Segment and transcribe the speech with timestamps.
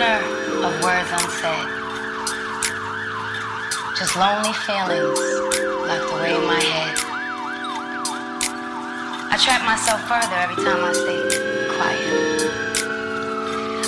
[0.00, 1.68] prisoner of words unsaid.
[3.98, 5.18] Just lonely feelings
[5.88, 6.96] locked away in my head.
[9.32, 11.20] I trap myself further every time I stay
[11.76, 12.08] quiet.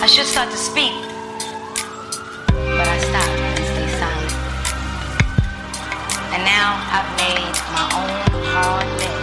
[0.03, 0.93] I should start to speak,
[2.77, 4.33] but I stop and stay silent.
[6.35, 8.11] And now I've made my own
[8.53, 9.19] hard bed.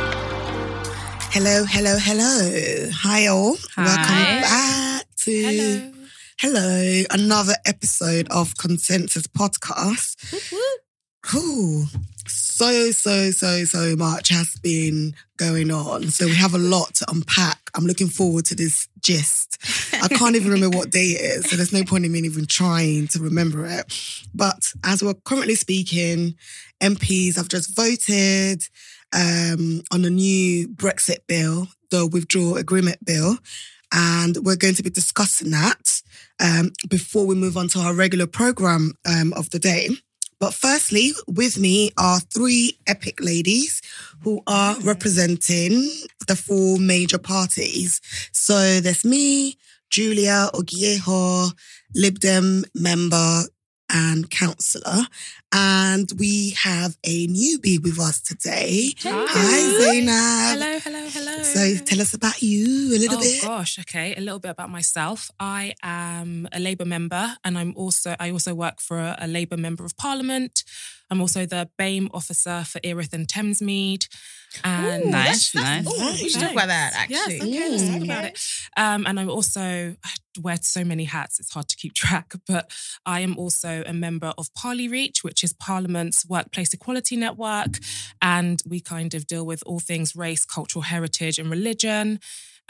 [1.31, 2.89] Hello, hello, hello.
[3.03, 3.57] Hi all.
[3.75, 3.83] Hi.
[3.85, 5.88] Welcome back to Hello.
[6.41, 10.15] Hello, another episode of Consensus Podcast.
[11.35, 11.83] Ooh,
[12.27, 16.03] so, so, so, so much has been going on.
[16.07, 17.69] So we have a lot to unpack.
[17.75, 19.57] I'm looking forward to this gist.
[20.01, 22.45] I can't even remember what day it is, so there's no point in me even
[22.45, 23.93] trying to remember it.
[24.33, 26.35] But as we're currently speaking,
[26.79, 28.63] MPs have just voted
[29.11, 33.39] um, on the new Brexit bill, the withdrawal agreement bill.
[33.91, 36.01] And we're going to be discussing that
[36.39, 39.89] um, before we move on to our regular program um, of the day.
[40.39, 43.81] But firstly, with me are three epic ladies
[44.23, 45.89] who are representing
[46.27, 47.99] the four major parties.
[48.31, 49.57] So there's me,
[49.89, 51.51] Julia Ogiehor,
[51.93, 53.43] Lib Dem member
[53.89, 55.07] and councillor.
[55.51, 58.93] And we have a newbie with us today.
[59.01, 60.59] Hi, Zainab.
[60.59, 61.43] Hello, hello, hello.
[61.43, 63.39] So tell us about you a little oh bit.
[63.43, 64.13] Oh gosh, okay.
[64.15, 65.31] A little bit about myself.
[65.39, 69.57] I am a Labour member, and I'm also I also work for a, a Labour
[69.57, 70.63] member of Parliament.
[71.11, 74.07] I'm also the BAME officer for Erith and Thamesmead.
[74.63, 75.85] And Ooh, Nice, nice.
[75.87, 77.37] Oh, we should talk about that actually.
[77.37, 78.03] Yes, okay, let's talk Mm.
[78.03, 78.39] about it.
[78.77, 79.61] Um, and I'm also
[80.03, 82.33] I wear so many hats; it's hard to keep track.
[82.47, 82.71] But
[83.07, 87.79] I am also a member of ParliREACH, which is Parliament's workplace equality network,
[88.21, 92.19] and we kind of deal with all things race, cultural heritage, and religion.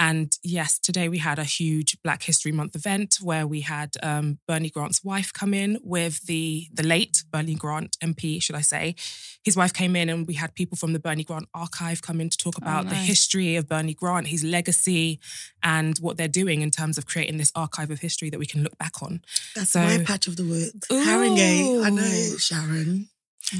[0.01, 4.39] And yes, today we had a huge Black History Month event where we had um,
[4.47, 8.95] Bernie Grant's wife come in with the the late Bernie Grant MP, should I say.
[9.43, 12.29] His wife came in, and we had people from the Bernie Grant archive come in
[12.29, 13.07] to talk about the nice.
[13.07, 15.19] history of Bernie Grant, his legacy,
[15.61, 18.63] and what they're doing in terms of creating this archive of history that we can
[18.63, 19.21] look back on.
[19.53, 20.81] That's So- my patch of the wood.
[20.91, 21.03] Ooh.
[21.05, 21.85] Haringey.
[21.85, 23.09] I know, Sharon.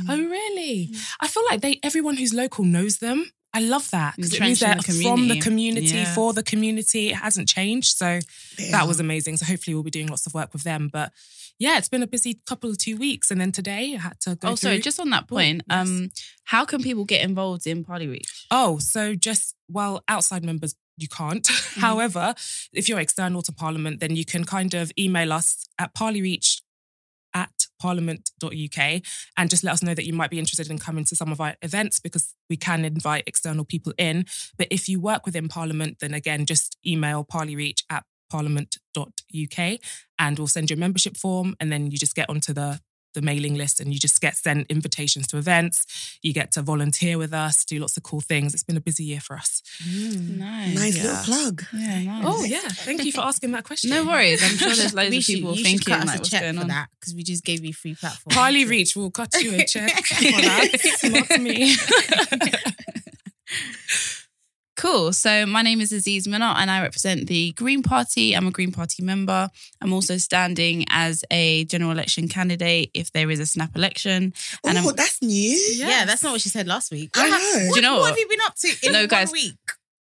[0.07, 0.94] Oh, really?
[1.19, 3.31] I feel like they everyone who's local knows them.
[3.53, 5.87] I love that because it means they're the from the community.
[5.87, 6.13] Yeah.
[6.13, 7.09] for the community.
[7.09, 8.19] It hasn't changed, so
[8.57, 9.37] They that was amazing.
[9.37, 10.89] So hopefully we'll be doing lots of work with them.
[10.91, 11.11] But
[11.57, 14.35] yeah, it's been a busy couple of two weeks, and then today I had to
[14.35, 14.49] go.
[14.49, 15.87] Oh, sorry, just on that point, yes.
[15.87, 16.11] um,
[16.45, 18.45] how can people get involved in ParliREACH?
[18.51, 21.47] Oh, so just well, outside members you can't.
[21.69, 21.81] Mm-hmm.
[21.81, 22.33] However,
[22.73, 26.61] if you're external to Parliament, then you can kind of email us at parlireach
[27.34, 29.01] at parliament.uk
[29.38, 31.40] and just let us know that you might be interested in coming to some of
[31.40, 34.25] our events because we can invite external people in.
[34.57, 39.79] But if you work within Parliament, then again, just email parlireach at parliament.uk
[40.19, 42.79] and we'll send you a membership form and then you just get onto the
[43.14, 45.86] the mailing list and you just get sent invitations to events.
[46.22, 48.53] You get to volunteer with us, do lots of cool things.
[48.53, 49.62] It's been a busy year for us.
[49.84, 50.38] Mm.
[50.38, 50.75] Nice.
[50.75, 51.03] Nice Yeah.
[51.03, 51.66] little plug.
[51.74, 52.24] Yeah, oh, nice.
[52.25, 53.90] Oh yeah, thank you for asking that question.
[53.90, 54.44] No worries.
[54.44, 56.30] I'm sure there's loads We of should- people you should thinking cut like a what's
[56.30, 56.68] check going for on.
[56.68, 58.36] that because we just gave you free platform.
[58.36, 61.30] ParliREACH will cut you a check for that.
[61.30, 61.76] Not me.
[64.91, 65.13] Cool.
[65.13, 68.35] So my name is Azzees Minott and I represent the Green Party.
[68.35, 69.47] I'm a Green Party member.
[69.81, 74.33] I'm also standing as a general election candidate if there is a snap election.
[74.66, 75.57] And oh, I'm- that's new.
[75.75, 77.11] Yeah, that's not what she said last week.
[77.16, 77.35] I know.
[77.67, 78.09] What, Do you know what what?
[78.09, 79.31] have you been up to in No, one guys.
[79.31, 79.53] week?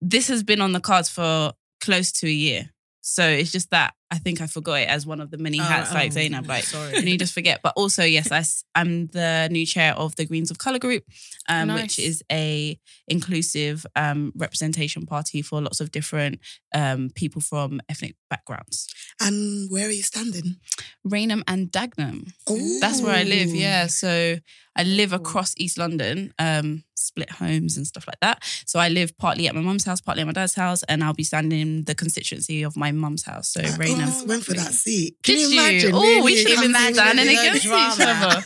[0.02, 2.68] This has been on the cards for close to a year.
[3.00, 5.90] So it's just that I think I forgot it as one of the many hats
[5.90, 6.46] Oh, like oh, Zainab.
[6.46, 6.94] Like sorry.
[6.94, 7.60] and you just forget.
[7.64, 8.44] But also, yes, I,
[8.80, 11.02] am the new chair of the Greens of Colour Group,
[11.48, 11.82] um, Nice.
[11.82, 16.38] which is a inclusive um, representation party for lots of different
[16.72, 18.86] um, people from ethnic backgrounds.
[19.20, 20.56] And where are you standing?
[21.04, 22.30] Rainham and Dagenham.
[22.48, 23.48] Oh, That's where I live.
[23.48, 24.36] Yeah, so
[24.76, 28.42] I live across East London, um, split homes and stuff like that.
[28.66, 31.14] So I live partly at my mum's house, partly at my dad's house, and I'll
[31.14, 33.48] be standing in the constituency of my mum's house.
[33.48, 34.03] So I Rainham.
[34.06, 35.16] Almost went for that seat.
[35.22, 35.60] Can Did you you?
[35.60, 35.90] imagine?
[35.94, 38.44] Oh, me we should have been coming standing in against each other.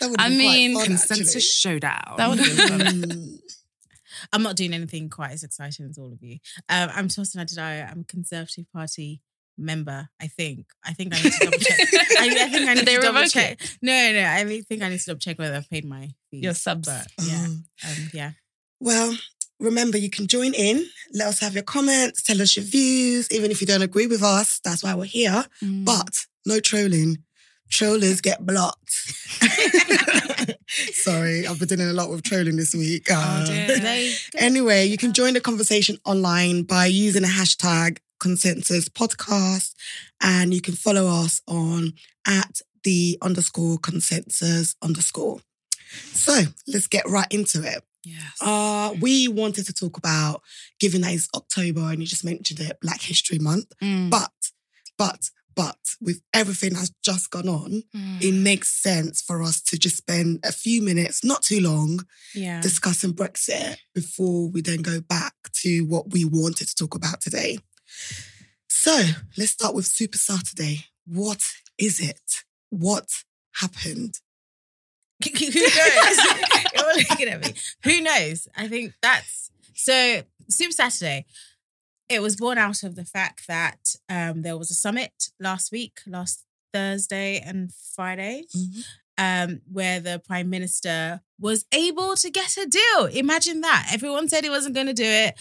[0.00, 2.14] That would I be quite mean, fun, Consensus showdown.
[2.16, 2.80] That would have been fun.
[2.82, 3.08] actually.
[3.16, 3.38] Mm.
[4.32, 6.38] I'm not doing anything quite as exciting as all of you.
[6.68, 7.90] Um, I'm Tosin Adedayo.
[7.90, 9.22] I'm a Conservative Party
[9.58, 10.08] member.
[10.20, 10.66] I think.
[10.84, 11.78] I think I need to double check.
[12.18, 13.60] I, I think I need to double revoke check.
[13.82, 14.24] No, no.
[14.24, 16.42] I think I need to double check whether I've paid my fees.
[16.44, 16.88] Your subs.
[16.88, 17.88] But yeah, Oh.
[17.90, 18.30] um, yeah.
[18.78, 19.16] Well,
[19.60, 20.86] remember, you can join in.
[21.12, 22.22] Let us have your comments.
[22.22, 23.30] Tell us your views.
[23.30, 25.44] Even if you don't agree with us, that's why we're here.
[25.62, 25.84] Mm.
[25.84, 27.18] But no trolling.
[27.68, 28.90] Trollers get blocked.
[30.92, 33.06] Sorry, I've been doing a lot with trolling this week.
[33.10, 34.10] Oh, dear.
[34.36, 39.74] Anyway, you can join the conversation online by using the hashtag Consensus Podcast.
[40.20, 41.94] And you can follow us on
[42.26, 45.40] at the underscore consensus underscore.
[46.12, 47.82] So let's get right into it.
[48.04, 48.32] Yes.
[48.40, 50.42] Uh, we wanted to talk about,
[50.78, 53.72] given that it's October and you just mentioned it, Black History Month.
[53.82, 54.10] Mm.
[54.10, 54.30] But,
[54.96, 58.22] but, but with everything that's just gone on, Mm.
[58.22, 62.60] it makes sense for us to just spend a few minutes, not too long, Yeah.
[62.62, 67.58] discussing Brexit before we then go back to what we wanted to talk about today.
[68.68, 69.02] So
[69.36, 70.86] let's start with Super Saturday.
[71.06, 71.42] What
[71.76, 72.44] is it?
[72.70, 73.08] What
[73.56, 74.20] happened?
[75.24, 76.18] Who knows?
[76.74, 77.54] You're all looking at me.
[77.84, 78.48] Who knows?
[78.56, 80.22] I think that's so.
[80.48, 81.26] Super Saturday.
[82.08, 86.00] It was born out of the fact that um, there was a summit last week,
[86.06, 88.84] last Thursday and Friday, Mhm.
[89.16, 93.06] um, where the prime minister was able to get a deal.
[93.06, 93.90] Imagine that.
[93.92, 95.38] Everyone said he wasn't going to do it.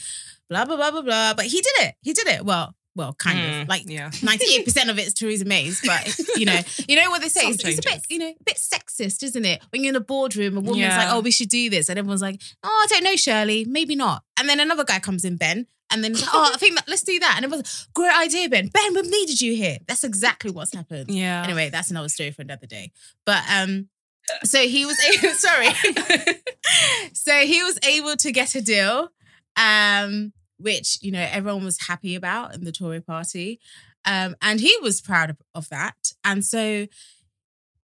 [0.49, 1.33] Blah blah blah blah blah.
[1.33, 1.95] But he did it.
[2.01, 2.45] He did it.
[2.45, 3.67] Well, well, kind Mm, of.
[3.69, 4.09] Like yeah.
[4.13, 7.41] 98% of it's Theresa May's, but you know, you know what they say.
[7.47, 9.61] It's, it's a bit, you know, a bit sexist, isn't it?
[9.71, 10.97] When you're in a boardroom, a woman's Yeah.
[10.97, 13.95] like, "Oh, we should do this," and everyone's like, "Oh, I don't know, Shirley, maybe
[13.95, 17.03] not." And then another guy comes in, Ben, and then "Oh, I think that let's
[17.03, 18.67] do that." And everyone's like, "Great idea, Ben.
[18.67, 21.09] Ben, we've needed you here." That's exactly what's happened.
[21.11, 21.43] Yeah.
[21.43, 22.91] Anyway, that's another story for another day.
[23.25, 23.87] But um,
[24.43, 25.69] so he was able, sorry.
[27.13, 29.09] so he was able to get a deal,
[29.57, 33.59] um, which you know everyone was happy about in the Tory party.
[34.05, 36.13] Um, and he was proud of, of that.
[36.23, 36.87] And so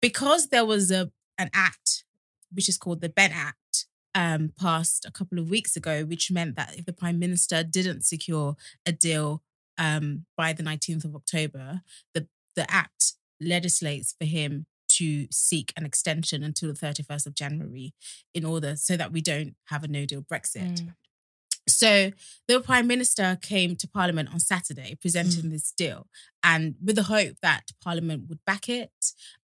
[0.02, 2.04] because there was a an act
[2.52, 6.56] which is called the Benn Act, um, passed a couple of weeks ago, which meant
[6.56, 8.56] that if the Prime Minister didn't secure
[8.86, 9.42] a deal
[9.78, 11.82] um, by the 19th of October,
[12.14, 17.94] the the act legislates for him to seek an extension until the 31st of January
[18.34, 20.82] in order so that we don't have a no deal Brexit.
[20.82, 20.94] Mm.
[21.68, 22.12] So
[22.48, 25.52] the Prime Minister came to Parliament on Saturday presenting mm.
[25.52, 26.08] this deal
[26.44, 28.92] and with the hope that Parliament would back it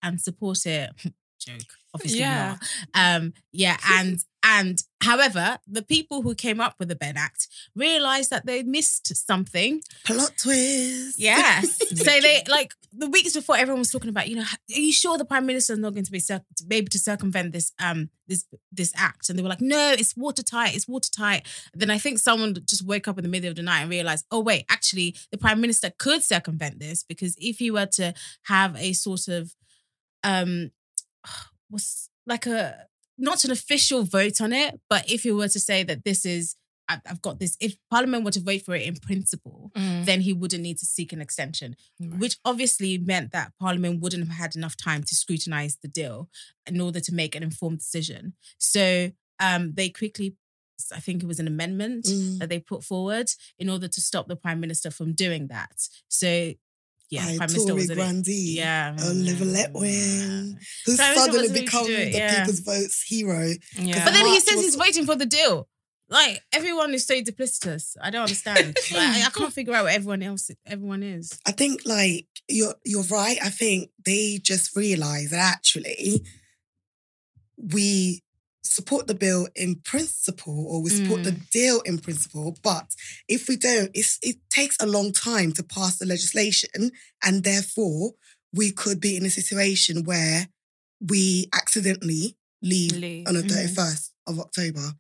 [0.04, 0.92] and support it.
[1.40, 1.62] Joke,
[1.94, 2.58] obviously Yeah.
[2.94, 3.18] not.
[3.22, 8.30] Um, yeah, and and however, the people who came up with the Benn Act realized
[8.30, 11.20] that they missed something Plot twist.
[11.20, 11.78] Yes.
[11.98, 15.18] so they like the weeks before everyone was talking about, you know, are you sure
[15.18, 17.74] the prime minister is not going to be, cir- to be able to circumvent this
[17.80, 19.30] um this this act?
[19.30, 21.46] And they were like, no, it's watertight, it's watertight.
[21.74, 24.26] Then I think someone just woke up in the middle of the night and realized,
[24.32, 28.14] oh wait, actually the prime minister could circumvent this because if he were to
[28.44, 29.54] have a sort of
[30.24, 30.72] um
[31.70, 32.86] was like a
[33.18, 36.56] not an official vote on it, but if he were to say that this is
[37.06, 40.06] I've got this, if Parliament were to vote for it in principle, Mm.
[40.06, 42.20] then he wouldn't need to seek an extension, Right.
[42.20, 46.32] which obviously meant that Parliament wouldn't have had enough time to scrutinize the deal
[46.66, 48.34] in order to make an informed decision.
[48.58, 50.36] So um, they quickly,
[50.92, 52.40] I think it was an amendment Mm.
[52.40, 53.30] that they put forward
[53.60, 55.88] in order to stop the Prime Minister from doing that.
[56.08, 56.56] So,
[57.10, 58.02] yeah, By Prime Minister Tory was in it.
[58.02, 58.56] grandee.
[58.58, 58.96] Yeah.
[59.00, 62.40] Uh, Oliver mm, Letwin, who Prime suddenly was really becomes it, the yeah.
[62.40, 63.54] people's votes hero.
[63.76, 64.06] Yeah.
[64.06, 65.68] But then he says was- he's waiting for the deal.
[66.12, 67.96] Like everyone is so duplicitous.
[68.02, 68.76] I don't understand.
[68.92, 71.40] like, I, I can't figure out what everyone else everyone is.
[71.46, 73.38] I think like you're you're right.
[73.44, 76.26] I think they just realize that actually
[77.58, 78.24] we
[78.70, 82.86] support the bill in principle or we support the deal in principle, but
[83.28, 86.92] if we don't, it's, it takes a long time to pass the legislation,
[87.26, 88.12] and therefore
[88.54, 90.48] we could be in a situation where
[91.02, 93.28] we accidentally leave Leave.
[93.28, 93.50] on the Mhm.
[93.52, 94.94] 31st of October.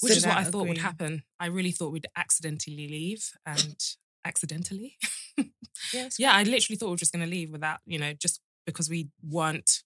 [0.00, 1.22] Which So is what I that thought would happen.
[1.38, 3.76] I really thought we'd accidentally leave and
[4.24, 4.96] accidentally.
[5.92, 8.40] Yeah, yeah, I literally thought we were just going to leave without, you know, just
[8.66, 9.84] because we weren't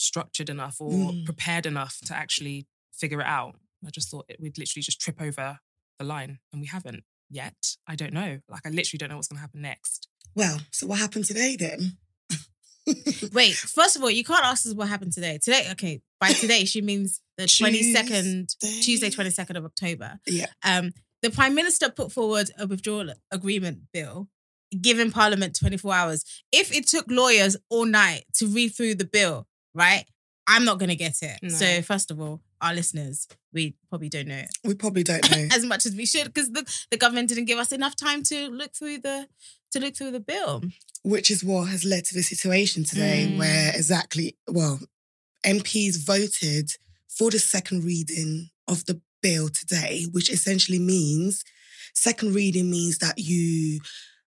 [0.00, 1.24] structured enough or Mm.
[1.24, 3.56] prepared enough to actually figure it out.
[3.86, 5.58] I just thought it, we'd literally just trip over
[5.98, 7.76] the line and we haven't yet.
[7.86, 8.40] I don't know.
[8.48, 10.08] Like, I literally don't know what's going to happen next.
[10.34, 11.98] Well, so what happened today then?
[13.32, 15.38] Wait, first of all, you can't ask us what happened today.
[15.42, 18.80] Today, okay, by today she means the twenty second Tuesday.
[18.82, 20.18] Tuesday, twenty second of October.
[20.26, 20.46] Yeah.
[20.64, 20.92] Um,
[21.22, 24.28] the Prime Minister put forward a withdrawal agreement bill,
[24.80, 26.24] giving Parliament twenty four hours.
[26.52, 30.04] If it took lawyers all night to read through the bill, right?
[30.46, 31.38] I'm not gonna get it.
[31.42, 31.48] No.
[31.50, 35.48] So first of all, our listeners, we probably don't know it We probably don't know.
[35.52, 38.48] as much as we should because the, the government didn't give us enough time to
[38.48, 39.28] look through the
[39.72, 40.62] to look through the bill.
[41.04, 43.38] which is what has led to the situation today Mm.
[43.38, 44.80] where exactly well
[45.46, 46.70] MPs voted
[47.08, 51.44] for the second reading of the bill today which essentially means
[51.94, 53.80] second reading means that you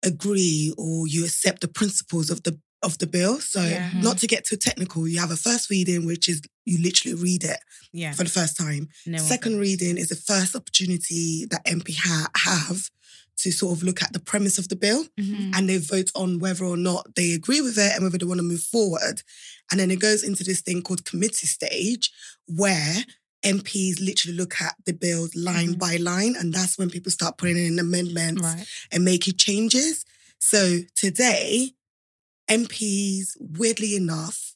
[0.05, 3.91] agree or you accept the principles of the of the bill so Yeah.
[4.01, 7.45] not to get too technical you have a first reading which is you literally read
[7.45, 7.61] it
[7.93, 8.13] Yeah.
[8.15, 12.31] for the first time No one- second reading is the first opportunity that MP ha-
[12.37, 12.91] have
[13.39, 15.55] to sort of look at the premise of the bill Mhm.
[15.55, 18.39] and they vote on whether or not they agree with it and whether they want
[18.39, 19.23] to move forward.
[19.71, 22.11] And then it goes into this thing called committee stage
[22.47, 23.05] where
[23.43, 25.79] MPs literally look at the bill line Mhm.
[25.79, 28.67] by line, and that's when people start putting in amendments Right.
[28.93, 30.05] and making changes.
[30.39, 31.73] So today,
[32.51, 34.55] MPs, weirdly enough,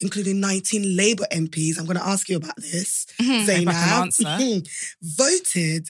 [0.00, 3.74] including 19 Labour MPs, I'm going to ask you about this, If I can Zainab,
[3.74, 4.60] answer.
[5.02, 5.88] voted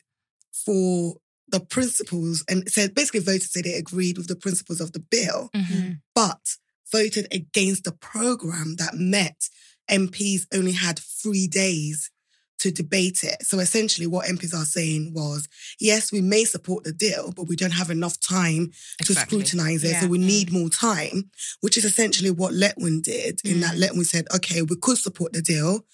[0.65, 1.17] for
[1.49, 4.99] the principles and said basically voted to say they agreed with the principles of the
[5.01, 6.01] bill, Mhm.
[6.15, 6.57] but
[6.93, 9.49] voted against the program that met
[9.89, 12.11] MPs only had three days
[12.59, 13.43] to debate it.
[13.43, 15.49] So essentially, what MPs are saying was,
[15.79, 18.73] yes, we may support the deal, but we don't have enough time
[19.03, 19.91] to scrutinize it.
[19.91, 20.01] Yeah.
[20.01, 20.27] So we mm.
[20.27, 23.41] need more time, which is essentially what Letwin did.
[23.45, 23.83] In that mm.
[23.83, 25.85] Letwin said, okay, we could support the deal,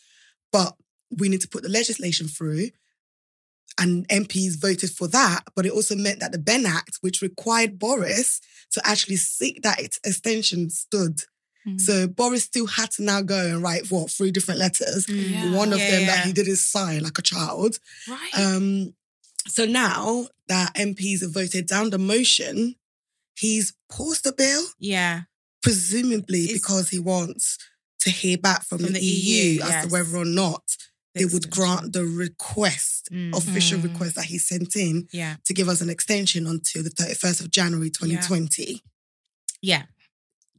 [0.52, 0.76] but
[1.18, 2.68] we need to put the legislation through.
[3.78, 7.78] And MPs voted for that, but it also meant that the Benn Act, which required
[7.78, 8.40] Boris
[8.72, 11.22] to actually seek that ex- extension, stood.
[11.66, 11.80] Mhm.
[11.80, 15.08] So Boris still had to now go and write what three different letters.
[15.08, 15.50] Yeah.
[15.54, 16.06] One of Yeah, them yeah.
[16.16, 17.78] that he didn't sign like a child.
[18.08, 18.30] Right.
[18.34, 18.94] Um,
[19.48, 22.76] so now that MPs have voted down the motion,
[23.36, 25.22] he's paused the bill, Yeah.
[25.62, 27.58] presumably It's- because he wants
[28.00, 29.84] to hear back from, From the, the EU, EU, as yes.
[29.84, 30.76] to whether or not
[31.14, 33.36] they would grant the request, Mm.
[33.36, 33.84] official Mm.
[33.84, 35.36] request that he sent in Yeah.
[35.44, 38.82] to give us an extension until the 31st of January 2020.
[39.60, 39.84] Yeah.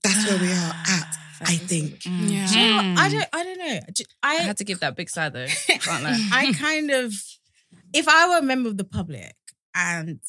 [0.03, 1.99] That's where we are at, I think.
[2.01, 2.29] Mm.
[2.31, 2.47] Yeah.
[2.47, 2.99] Do you know what?
[2.99, 3.25] I don't.
[3.33, 3.79] I don't know.
[3.93, 4.41] Do- I I.
[4.41, 5.47] had to give that big side though.
[5.47, 6.05] Can't.
[6.33, 7.13] I kind of,
[7.93, 9.33] if I were a member of the public,
[9.75, 10.19] and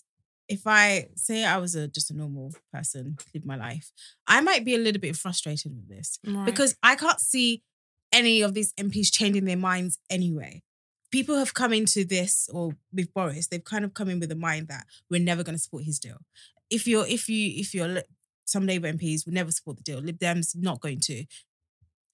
[0.49, 3.91] if I say I was a just a normal person, live my life,
[4.27, 6.47] I might be a little bit frustrated with this Right.
[6.47, 7.63] because I can't see
[8.13, 10.63] any of these MPs changing their minds anyway.
[11.11, 14.37] People have come into this, or with Boris, they've kind of come in with the
[14.37, 16.19] mind that we're never going to support his deal.
[16.71, 18.03] If you're, if you, if you're, li-
[18.45, 19.99] some Labour MPs would never support the deal.
[20.01, 21.25] Lib Dems not going to,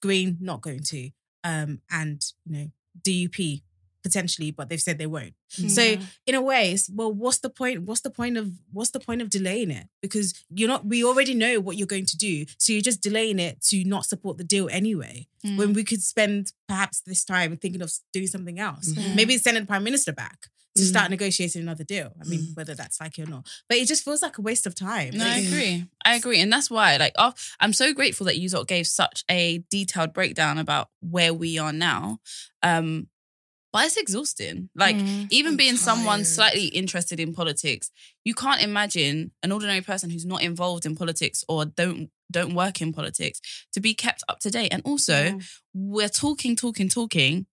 [0.02, 1.10] Green not going to,
[1.44, 2.70] um, and you know
[3.02, 3.62] DUP
[4.02, 5.34] potentially, but they've said they won't.
[5.48, 5.96] So
[6.26, 7.82] in a way, it's, well, what's the point?
[7.82, 9.88] What's the point of what's the point of delaying it?
[10.00, 10.86] Because you're not.
[10.86, 14.06] We already know what you're going to do, so you're just delaying it to not
[14.06, 15.26] support the deal anyway.
[15.44, 15.58] Mm.
[15.58, 18.90] When we could spend perhaps this time thinking of doing something else.
[18.90, 19.16] Mhm.
[19.16, 20.88] Maybe sending the prime minister back to Mm.
[20.88, 22.12] start negotiating another deal.
[22.20, 22.56] I mean, Mm.
[22.56, 25.10] whether that's likely or not, but it just feels like a waste of time.
[25.16, 25.86] No, I agree.
[26.04, 26.40] I agree.
[26.40, 30.58] And that's why, like, i I'm so grateful that you gave such a detailed breakdown
[30.58, 32.20] about where we are now.
[32.62, 33.08] Um,
[33.72, 34.68] but it's exhausting.
[34.74, 35.26] Like, Mm.
[35.30, 37.90] even I'm being someone slightly interested in politics,
[38.24, 42.80] you can't imagine an ordinary person who's not involved in politics or don't don't work
[42.80, 43.40] in politics
[43.72, 44.72] to be kept up to date.
[44.72, 45.40] And also,
[45.74, 47.46] we're talking, talking, talking,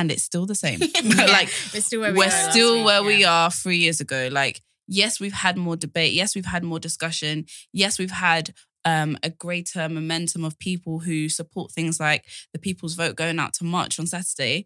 [0.00, 0.80] and it's still the same.
[1.02, 4.00] Yeah, like we're still where we we're last still week, where we are three years
[4.00, 4.28] ago.
[4.30, 6.14] Like, yes, we've had more debate.
[6.14, 7.44] Yes, we've had more discussion.
[7.72, 8.54] Yes, we've had
[8.84, 13.52] um, a greater momentum of people who support things like the people's vote going out
[13.54, 14.64] to march on Saturday.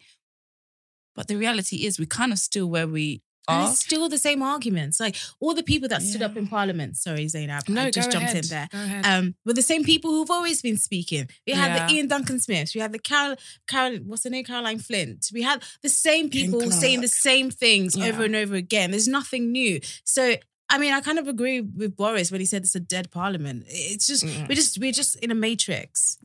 [1.16, 3.70] But the reality is, we're kind of still where we And are.
[3.70, 4.98] it's still the same arguments.
[5.00, 6.28] Like all the people that stood Yeah.
[6.28, 6.96] up in Parliament.
[6.96, 7.68] Sorry, Zainab.
[7.68, 8.44] No, I just jumped ahead.
[8.44, 8.68] in there.
[9.04, 11.28] Um, were the same people who've always been speaking.
[11.46, 11.86] We had Yeah.
[11.86, 12.74] the Ian Duncan Smiths.
[12.74, 13.36] We had the Carol,
[13.66, 14.44] Carol, what's her name?
[14.44, 15.30] Caroline Flint.
[15.32, 18.06] We had the same people saying the same things Yeah.
[18.06, 18.90] over and over again.
[18.92, 19.80] There's nothing new.
[20.04, 20.36] So
[20.70, 23.66] I mean, I kind of agree with Boris when he said it's a dead parliament.
[23.68, 24.48] It's just Mm.
[24.48, 26.16] we're just we're just in a matrix.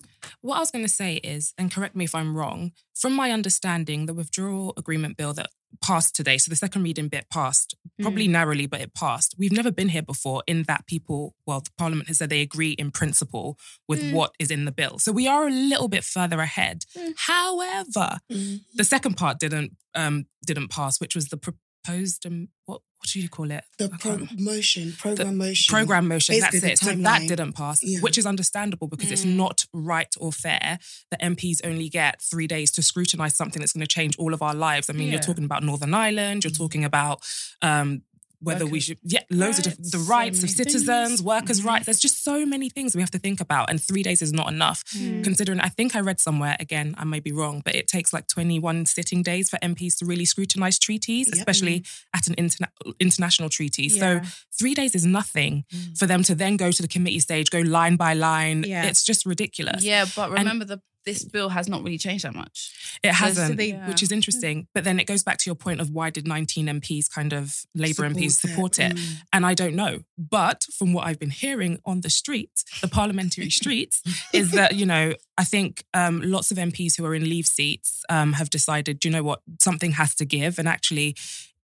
[0.42, 3.32] What I was going to say is, and correct me if I'm wrong, from my
[3.32, 5.50] understanding, the withdrawal agreement bill that
[5.82, 9.36] passed today, so the second reading bit passed, probably narrowly, but it passed.
[9.38, 12.72] We've never been here before in that people, well, the parliament has said they agree
[12.72, 13.58] in principle
[13.88, 14.14] with Mm.
[14.14, 15.00] what is in the bill.
[15.00, 16.86] So we are a little bit further ahead.
[16.98, 17.14] Mm.
[17.18, 18.62] However, Mm.
[18.76, 23.20] the second part didn't um didn't pass, which was the proposed um, what what do
[23.22, 23.64] you call it?
[23.78, 25.72] The I can't- promotion, program motion.
[25.74, 26.34] program motion.
[26.36, 26.98] Basically, that's the it.
[26.98, 28.00] So that didn't pass, Yeah.
[28.02, 29.36] which is understandable because it's Mm.
[29.36, 30.80] not right or fair
[31.10, 34.42] that MPs only get three days to scrutinize something that's going to change all of
[34.42, 34.90] our lives.
[34.90, 35.14] I mean, Yeah.
[35.14, 36.44] you're talking about Northern Ireland.
[36.44, 37.22] You're talking about.
[37.62, 38.04] Um,
[38.42, 41.22] whether we should, yeah, loads of different, the rights, so of citizens, things.
[41.22, 41.66] workers' Mhm.
[41.66, 41.86] rights.
[41.86, 44.48] There's just so many things we have to think about, and three days is not
[44.52, 44.84] enough.
[44.96, 45.24] Mm.
[45.24, 48.28] Considering, I think I read somewhere again, I may be wrong, but it takes like
[48.28, 51.36] 21 sitting days for MPs to really scrutinize treaties, Yep.
[51.38, 53.90] especially at an interna- international treaty.
[53.90, 54.22] So
[54.58, 55.98] three days is nothing Mm.
[55.98, 58.64] for them to then go to the committee stage, go line by line.
[58.68, 58.84] Yeah.
[58.86, 59.84] It's just ridiculous.
[59.84, 62.72] Yeah, but remember the this bill has not really changed that much.
[63.04, 64.68] It So- so hasn't, they- which is interesting.
[64.74, 67.56] But then it goes back to your point of why did 19 MPs kind of
[67.74, 68.96] Labour MPs support it?
[68.96, 69.16] Mm.
[69.34, 70.00] And I don't know.
[70.18, 74.02] But from what I've been hearing on the streets, the parliamentary streets,
[74.34, 78.04] is that, you know, I think um, lots of MPs who are in leave seats
[78.10, 80.60] um, have decided, you know what, something has to give.
[80.60, 81.16] And actually,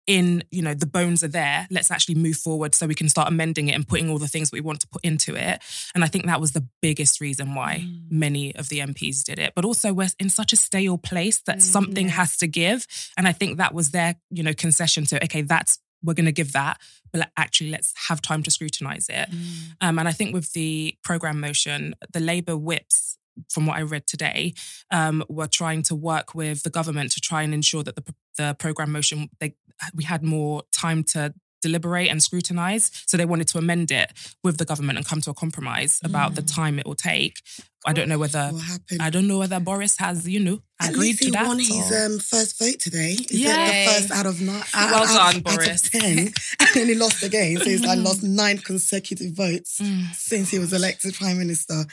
[0.08, 3.28] in you know the bones are there let's actually move forward so we can start
[3.28, 5.62] amending it and putting all the things that we want to put into it.
[5.94, 8.02] And i think that was the biggest reason why Mm.
[8.10, 9.54] many of the mps did it.
[9.56, 12.14] But also we're in such a stale place that Mm, something yeah.
[12.14, 12.88] has to give.
[13.18, 16.32] And i think that was their you know concession to okay that's we're going to
[16.32, 16.80] give that
[17.12, 19.28] but actually let's have time to scrutinize it.
[19.82, 23.17] Um, and I think with the program motion, the Labour whips,
[23.50, 24.54] from what I read today,
[24.92, 28.56] um, were trying to work with the government to try and ensure that the the
[28.60, 29.56] program motion they
[29.94, 32.92] we had more time to deliberate and scrutinize.
[33.08, 34.12] So they wanted to amend it
[34.44, 37.36] with the government and come to a compromise about the time it will take.
[37.86, 38.52] I don't know whether
[39.00, 41.46] I don't know whether Boris has you know At agreed least to he that.
[41.48, 43.12] won his um, first vote today.
[43.12, 43.86] Is Yay.
[43.86, 44.62] the first out of nine?
[44.74, 45.84] Out, Well out- done, out Boris.
[45.86, 46.18] Of ten,
[46.60, 47.58] and then he lost again.
[47.58, 50.14] So he's like lost nine consecutive votes Mm.
[50.16, 51.86] since he was elected prime minister.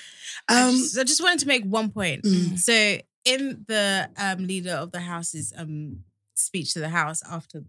[0.48, 2.24] I, Um, just, I just wanted to make one point.
[2.24, 2.58] Mm.
[2.58, 6.00] So, in the um, leader of the House's um,
[6.34, 7.62] speech to the House after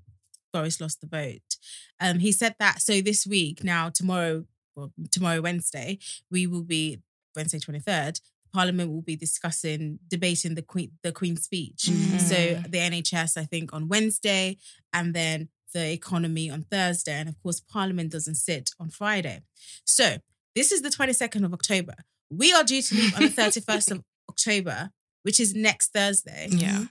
[0.52, 1.55] Boris lost the vote,
[2.00, 6.00] um, he said that so this week, now tomorrow, well, tomorrow Wednesday,
[6.30, 7.00] we will be
[7.36, 8.20] Wednesday twenty third.
[8.54, 11.90] Parliament will be discussing, debating the Queen, the Queen's speech.
[11.90, 12.22] Mhm.
[12.22, 12.36] So
[12.70, 14.58] the NHS, I think, on Wednesday,
[14.94, 19.42] and then the economy on Thursday, and of course, Parliament doesn't sit on Friday.
[19.86, 20.18] So
[20.56, 21.96] this is the twenty second of October.
[22.30, 24.92] We are due to leave on the thirty first of October,
[25.24, 26.48] which is next Thursday.
[26.50, 26.86] Yeah.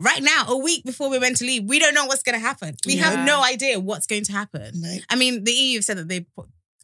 [0.00, 2.40] Right now, a week before we're meant to leave, we don't know what's going to
[2.46, 2.76] happen.
[2.86, 3.10] We Yeah.
[3.10, 4.80] have no idea what's going to happen.
[4.80, 4.96] no.
[5.10, 6.26] I mean, the EU said that they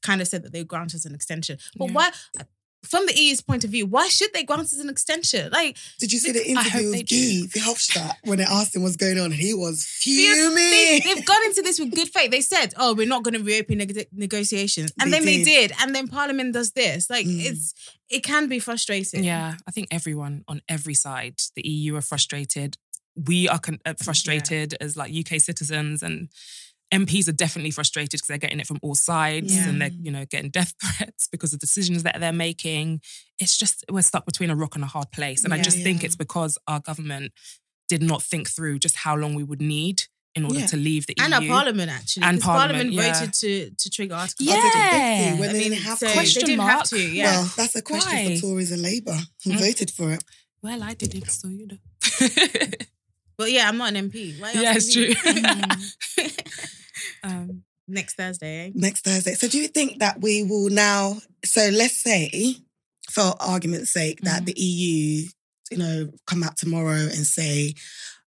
[0.03, 1.93] kind of said that they grant us an extension, but Yeah.
[1.93, 2.11] why?
[2.85, 5.51] From the EU's point of view, why should they grant us an extension?
[5.51, 7.09] Like, Did you see the interview they with.
[7.09, 9.33] Guy Verhofstadt when they asked him what's going on?
[9.33, 11.01] He was fuming.
[11.03, 12.31] they've gone into this with good faith.
[12.31, 15.69] They said, "Oh, we're not going to reopen neg- negotiations," and They then they did.
[15.71, 17.09] did, and then Parliament does this.
[17.09, 17.45] Like, Mm.
[17.47, 17.73] it's
[18.11, 19.25] it can be frustrating.
[19.25, 22.77] Yeah, I think everyone on every side, the EU are frustrated.
[23.17, 26.29] We are con- uh, frustrated as like UK citizens, and
[26.93, 29.69] MPs are definitely frustrated because they're getting it from all sides, Yeah.
[29.69, 33.01] and they're you know getting death threats because of decisions that they're making.
[33.39, 35.63] It's just we're stuck between a rock and a hard place, and I Yeah.
[35.63, 37.33] just think it's because our government
[37.89, 40.67] did not think through just how long we would need in order Yeah.
[40.67, 41.25] to leave the EU.
[41.25, 41.51] And EU.
[41.53, 43.13] our parliament actually, And parliament, Parliament, yeah.
[43.21, 45.31] voted to to trigger Article Yeah.
[45.31, 45.41] 50.
[45.41, 46.11] when I they mean, didn't have so to.
[46.11, 46.71] they Question didn't mark.
[46.73, 46.99] have to.
[46.99, 48.35] Yeah, Well, that's a question Why?
[48.37, 49.59] for Tories and Labour who Mm.
[49.61, 50.25] voted for it.
[50.63, 51.79] well, I did it, so you know.
[53.37, 54.41] but yeah, I'm not an MP.
[54.41, 55.13] Why Yeah, it's true.
[57.23, 58.69] um, Next Thursday.
[58.69, 58.71] eh?
[58.75, 59.35] next Thursday.
[59.35, 61.19] So do you think that we will now?
[61.45, 62.57] So let's say,
[63.11, 64.47] for argument's sake, that Mhm.
[64.47, 65.29] the EU,
[65.71, 67.75] you know, come out tomorrow and say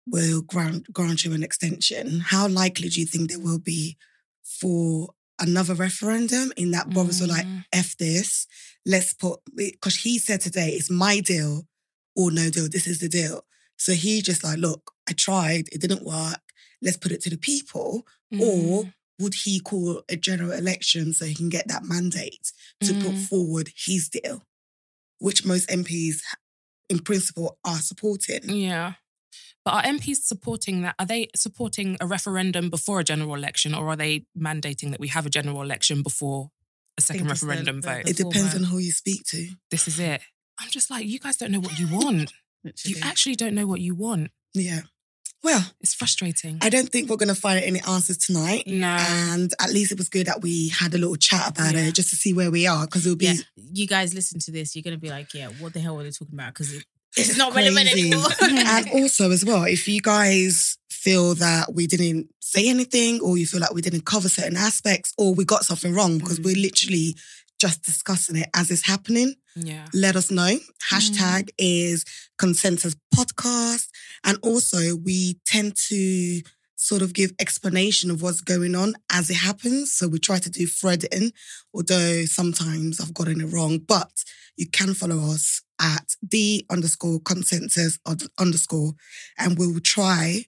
[0.05, 2.19] we'll grant grant you an extension.
[2.19, 3.95] How likely do you think there will be
[4.43, 6.51] for another referendum?
[6.57, 7.63] In that Boris will like mm.
[7.71, 8.47] f this.
[8.85, 11.65] Let's put because he said today it's my deal
[12.13, 12.67] or no deal.
[12.67, 13.45] This is the deal.
[13.77, 16.41] So he just like, look, I tried, it didn't work.
[16.81, 18.93] Let's put it to the people or Mm.
[19.19, 23.25] would he call a general election so he can get that mandate to put Mm.
[23.27, 24.43] forward his deal,
[25.19, 26.21] which most MPs,
[26.89, 28.49] in principle, are supporting?
[28.49, 28.95] Yeah.
[29.63, 30.95] But are MPs supporting that?
[30.99, 35.07] Are they supporting a referendum before a general election, or are they mandating that we
[35.07, 36.51] have a general election before
[36.97, 38.07] a second think it's the- referendum vote?
[38.07, 39.55] It depends on who you speak to.
[39.71, 40.21] this is it.
[40.59, 42.33] I'm just like, you guys don't know what you want.
[42.83, 44.31] you actually don't know what you want.
[44.53, 44.81] Yeah.
[45.45, 46.57] Well, It's frustrating.
[46.61, 48.63] I don't think we're going to find any answers tonight.
[48.65, 48.87] no.
[48.87, 51.81] And at least it was good that we had a little chat about Yeah.
[51.87, 53.27] it just to see where we are because it'll be.
[53.27, 53.33] yeah,
[53.71, 56.09] you guys listen to this, you're gonna be like, yeah, what the hell are they
[56.11, 56.53] talking about?
[56.53, 56.83] Because it,
[57.15, 58.11] It's it's not relevant crazy.
[58.11, 58.29] anymore.
[58.41, 63.45] and also as well, if you guys feel that we didn't say anything or you
[63.45, 66.45] feel like we didn't cover certain aspects or we got something wrong because Mm.
[66.45, 67.15] we're literally
[67.65, 69.87] just discussing it as it's happening, yeah.
[69.91, 70.57] let us know.
[70.91, 71.49] Hashtag mm.
[71.57, 72.05] is
[72.37, 73.87] consensus podcast.
[74.23, 76.41] And also we tend to
[76.75, 79.91] sort of give explanation of what's going on as it happens.
[79.91, 81.31] So we try to do threading,
[81.73, 83.79] although sometimes I've gotten it wrong.
[83.79, 84.11] But
[84.57, 87.97] you can follow us at the underscore consensus
[88.37, 88.93] underscore,
[89.39, 90.45] and we will try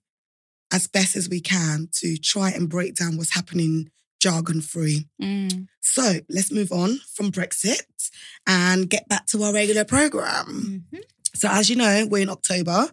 [0.72, 5.08] as best as we can to try and break down what's happening jargon free.
[5.22, 5.68] Mm.
[5.82, 8.10] So let's move on from Brexit
[8.46, 10.86] and get back to our regular program.
[10.92, 11.02] Mhm.
[11.36, 12.90] So, as you know, we're in October.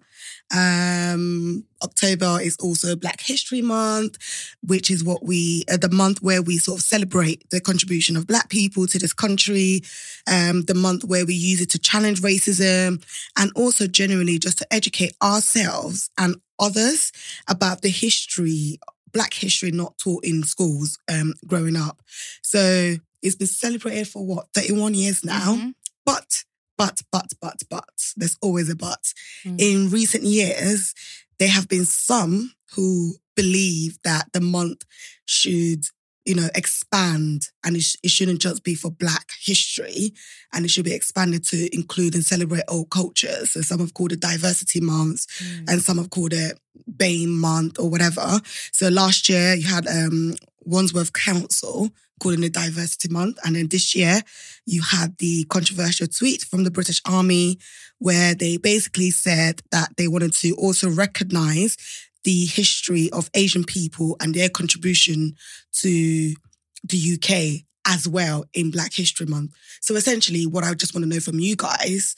[0.55, 4.19] Um, October is also Black History Month,
[4.63, 8.27] which is what we, uh, the month where we sort of celebrate the contribution of
[8.27, 9.83] Black people to this country,
[10.27, 13.03] um, the month where we use it to challenge racism
[13.39, 17.13] and also generally just to educate ourselves and others
[17.49, 18.79] about the history,
[19.15, 22.03] Black history not taught in schools um, growing up.
[22.43, 25.57] So, it's been celebrated for what, 31 years now?
[25.57, 25.75] Mhm.
[26.05, 26.45] But,
[26.77, 29.15] but, but, but, but, there's always a but.
[29.45, 29.57] Mm.
[29.59, 30.93] In recent years,
[31.39, 34.85] there have been some who believe that the month
[35.25, 35.85] should,
[36.25, 40.13] you know, expand and it, sh- it shouldn't just be for Black history
[40.53, 43.53] and it should be expanded to include and celebrate all cultures.
[43.53, 45.27] So some have called it Diversity Month
[45.69, 46.59] and some have called it
[46.91, 48.41] BAME Month or whatever.
[48.73, 50.35] So last year you had um,
[50.65, 53.39] Wandsworth Council calling it Diversity Month.
[53.45, 54.21] And then this year
[54.67, 57.59] you had the controversial tweet from the British Army
[57.99, 61.77] where they basically said that they wanted to also recognize
[62.25, 65.35] the history of Asian people and their contribution
[65.73, 66.35] to
[66.83, 69.53] the UK as well in Black History Month.
[69.81, 72.15] So essentially, what I just want to know from you guys,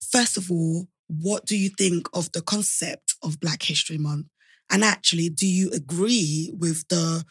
[0.00, 4.26] first of all, what do you think of the concept of Black History Month?
[4.70, 7.24] And actually, do you agree with the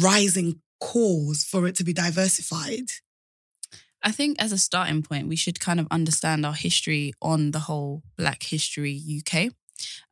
[0.00, 2.90] rising cause for it to be diversified?
[4.02, 7.60] I think as a starting point, we should kind of understand our history on the
[7.60, 9.52] whole Black History UK.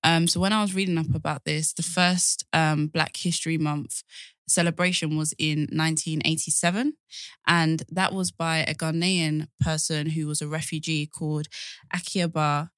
[0.03, 4.03] Um, so when I was reading up about this, the first um, Black History Month
[4.47, 6.93] celebration was in 1987,
[7.47, 11.47] and that was by a Ghanaian person who was a refugee called
[11.95, 12.69] Akiaba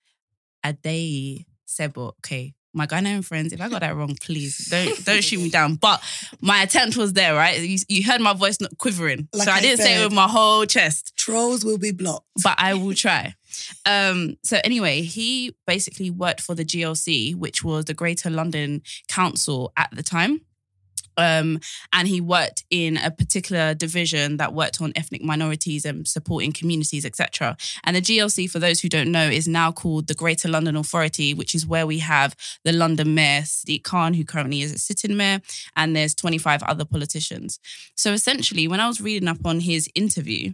[0.64, 2.12] Adei Sebo.
[2.18, 5.74] Okay, my Ghanaian friends, if I got that wrong, please don't don't shoot me down.
[5.76, 6.02] But
[6.40, 7.60] my attempt was there, right?
[7.60, 10.12] You, you heard my voice not quivering, Like so I, I didn't say it with
[10.12, 12.26] my whole chest Trolls will be blocked.
[12.42, 13.34] but I will try.
[13.84, 19.72] Um, so anyway, he basically worked for the GLC, which was the Greater London Council
[19.76, 20.40] at the time.
[21.16, 21.60] Um,
[21.92, 27.04] and he worked in a particular division that worked on ethnic minorities and supporting communities,
[27.04, 27.56] etc.
[27.84, 31.34] And the GLC, for those who don't know, is now called the Greater London Authority,
[31.34, 35.16] which is where we have the London Mayor, Sadiq Khan, who currently is a sitting
[35.16, 35.40] mayor,
[35.74, 37.58] and there's 25 other politicians.
[37.96, 40.52] So essentially, when I was reading up on his interview,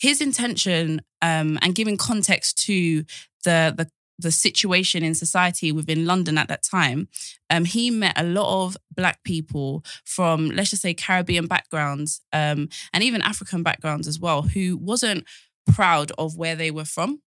[0.00, 3.04] his intention um, and giving context to
[3.44, 7.08] the the the situation in society within London at that time,
[7.48, 12.68] um, he met a lot of black people from, let's just say, Caribbean backgrounds um,
[12.92, 15.24] and even African backgrounds as well, who wasn't
[15.72, 17.22] proud of where they were from.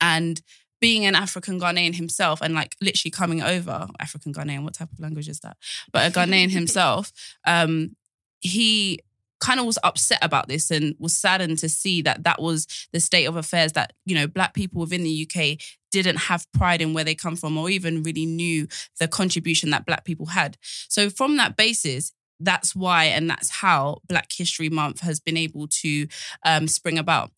[0.00, 0.40] And
[0.80, 5.00] being an African Ghanaian himself and like literally coming over, African Ghanaian, what type of
[5.00, 5.56] language is that?
[5.92, 7.12] But a Ghanaian himself,
[7.46, 7.96] um,
[8.40, 9.00] he
[9.40, 13.00] kind of was upset about this and was saddened to see that that was the
[13.00, 15.58] state of affairs that you know black people within the UK
[15.90, 18.68] didn't have pride in where they come from or even really knew
[19.00, 20.56] the contribution that black people had.
[20.88, 25.68] So from that basis that's why and that's how black history month has been able
[25.68, 26.06] to
[26.44, 27.30] um, spring about.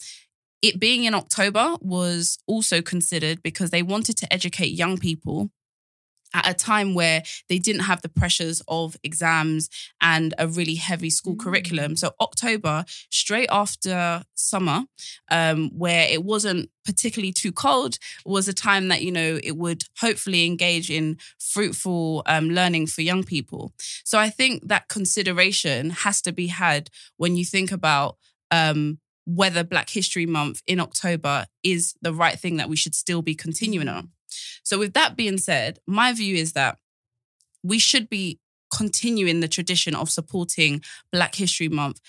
[0.62, 5.50] It being in october was also considered because they wanted to educate young people
[6.34, 9.68] at a time where they didn't have the pressures of exams
[10.00, 11.96] and a really heavy school curriculum.
[11.96, 14.84] So October, straight after summer,
[15.30, 19.84] um, where it wasn't particularly too cold, was a time that you know it would
[19.98, 23.72] hopefully engage in fruitful um, learning for young people.
[24.04, 28.16] So I think that consideration has to be had when you think about.
[28.50, 33.22] Um, whether Black History Month in October is the right thing that we should still
[33.22, 34.10] be continuing on.
[34.62, 36.78] So, with that being said, my view is that
[37.62, 38.38] we should be
[38.74, 42.00] continuing the tradition of supporting Black History Month,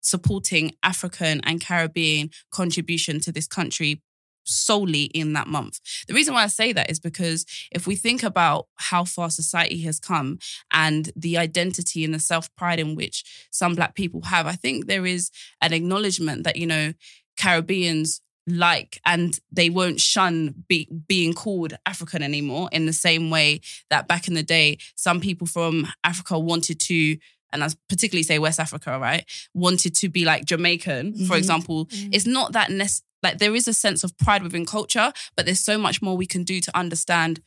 [0.00, 4.02] supporting African and Caribbean contribution to this country
[4.44, 5.78] solely in that month.
[6.08, 9.80] The reason why I say that is because if we think about how far society
[9.82, 10.38] has come
[10.72, 14.86] and the identity and the self pride in which some Black people have, I think
[14.86, 16.92] there is an acknowledgement that, you know,
[17.36, 23.60] Caribbeans like and they won't shun be, being called African anymore in the same way
[23.90, 27.16] that back in the day some people from Africa wanted to
[27.52, 29.24] and I particularly say West Africa right
[29.54, 31.38] wanted to be like Jamaican for Mhm.
[31.38, 32.90] example it's not that nec-
[33.22, 36.26] like there is a sense of pride within culture but there's so much more we
[36.26, 37.40] can do to understand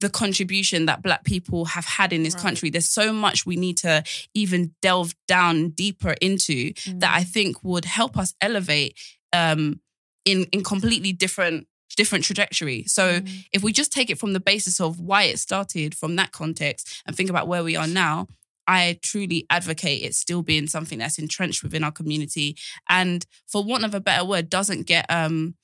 [0.00, 2.42] the contribution that black people have had in this Right.
[2.42, 4.04] country there's so much we need to
[4.34, 8.96] even delve down deeper into that I think would help us elevate
[9.32, 9.80] um,
[10.24, 12.84] in in completely different different trajectory.
[12.84, 13.20] So
[13.52, 17.02] if we just take it from the basis of why it started from that context
[17.06, 18.28] and think about where we are now,
[18.66, 22.56] I truly advocate it still being something that's entrenched within our community
[22.88, 25.54] and for want of a better word doesn't get um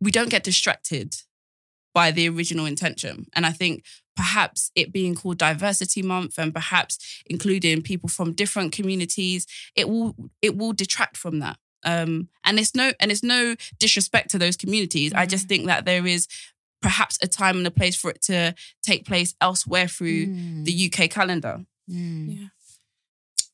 [0.00, 1.14] we don't get distracted
[1.94, 3.26] by the original intention.
[3.34, 3.84] And I think
[4.16, 10.14] perhaps it being called diversity month and perhaps including people from different communities, it will
[10.42, 11.56] it will detract from that.
[11.86, 15.12] Um, and it's no and it's no disrespect to those communities.
[15.14, 16.26] I just think that there is
[16.82, 20.64] perhaps a time and a place for it to take place elsewhere through Mm.
[20.64, 21.64] the UK calendar.
[21.90, 22.38] Mm.
[22.40, 22.48] Yeah.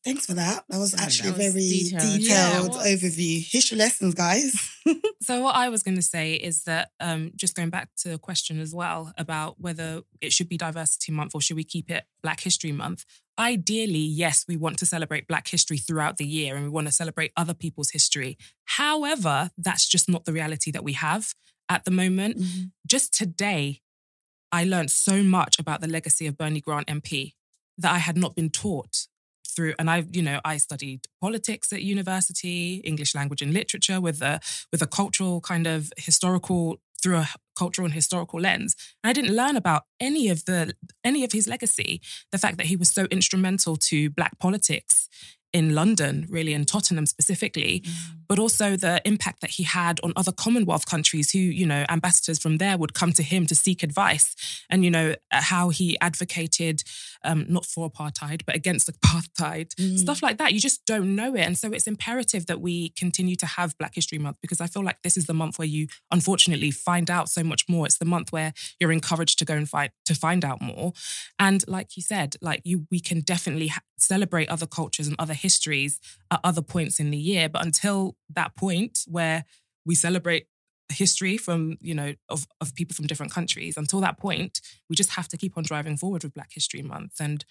[0.05, 0.65] Thanks for that.
[0.69, 2.19] That was actually that a very detailed.
[2.19, 2.93] detailed, Yeah.
[2.93, 3.47] overview.
[3.49, 4.53] History lessons, guys.
[5.23, 8.19] So what I was going to say is that um, just going back to the
[8.19, 12.03] question as well about whether it should be Diversity Month or should we keep it
[12.25, 13.05] Black History Month.
[13.39, 16.93] Ideally, yes, we want to celebrate Black history throughout the year and we want to
[16.93, 18.37] celebrate other people's history.
[18.65, 21.35] However, that's just not the reality that we have
[21.69, 22.39] at the moment.
[22.39, 22.63] Mm-hmm.
[22.87, 23.81] Just today,
[24.53, 27.33] I learned so much about the legacy of Bernie Grant MP
[27.79, 29.07] that I had not been taught
[29.55, 34.23] through and I you know I studied politics at university English language and literature with
[34.23, 34.41] a
[34.71, 38.75] with a cultural kind of historical through a cultural and historical lens.
[39.03, 42.67] And I didn't learn about any of the any of his legacy the fact that
[42.67, 45.09] he was so instrumental to black politics
[45.53, 47.83] in London really in Tottenham specifically
[48.29, 52.39] but also the impact that he had on other Commonwealth countries who, you know, ambassadors
[52.39, 54.35] from there would come to him to seek advice
[54.71, 56.83] and, you know, how he advocated
[57.25, 59.99] um, not for apartheid, but against apartheid, Mm.
[59.99, 60.55] stuff like that.
[60.55, 61.43] You just don't know it.
[61.43, 64.83] And so it's imperative that we continue to have Black History Month because I feel
[64.83, 67.85] like this is the month where you unfortunately find out so much more.
[67.85, 70.95] It's the month where you're encouraged to go and fight to find out more.
[71.39, 75.35] And like you said, like you, we can definitely ha- celebrate other cultures and other
[75.35, 77.49] histories at other points in the year.
[77.49, 79.45] But until that point where
[79.85, 80.47] we celebrate
[80.91, 85.11] history from, you know, of, of people from different countries, until that point, we just
[85.11, 87.21] have to keep on driving forward with Black History Month.
[87.21, 87.45] And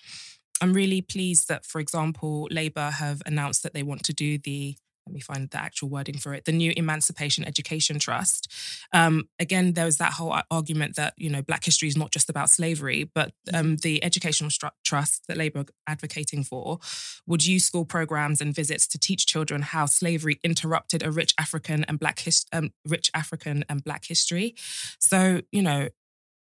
[0.62, 4.76] I'm really pleased that, for example, Labour have announced that they want to do the
[5.08, 6.46] let me find the actual wording for it.
[6.46, 8.52] The new emancipation education trust.
[8.94, 12.30] Um, again there was that whole argument that you know black history is not just
[12.30, 16.80] about slavery but um, the educational stru- trust that labour are advocating for
[17.26, 21.84] would use school programs and visits to teach children how slavery interrupted a rich african
[21.86, 24.56] and black his- um, rich african and black history.
[25.00, 25.90] So you know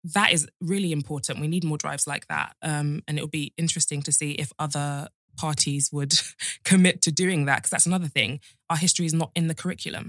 [0.05, 1.41] that is really important.
[1.41, 4.53] We need more drives like that um, and it will be interesting to see if
[4.59, 5.09] other
[5.45, 6.13] parties would
[6.71, 10.07] commit to doing that because that's another thing our history is not in the curriculum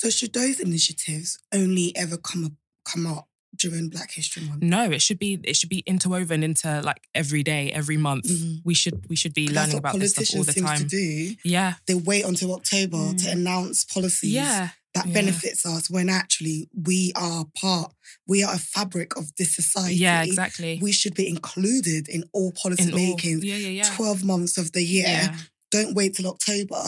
[0.00, 1.28] So should those initiatives
[1.60, 2.52] only ever come up,
[2.90, 3.24] come up
[3.62, 4.62] during Black History Month?
[4.62, 8.60] no it should be it should be interwoven into like every day every month Mhm.
[8.64, 11.34] we should we should be learning about this stuff all the time do.
[11.56, 13.18] yeah They wait until October Mm.
[13.24, 15.14] to announce policies yeah that yeah.
[15.14, 17.92] benefits us when actually we are part,
[18.26, 19.96] we are a fabric of this society.
[19.96, 23.42] yeah exactly We should be included in all policy In all- making.
[23.42, 25.32] yeah yeah yeah 12 months of the year.
[25.70, 26.82] Don't wait till October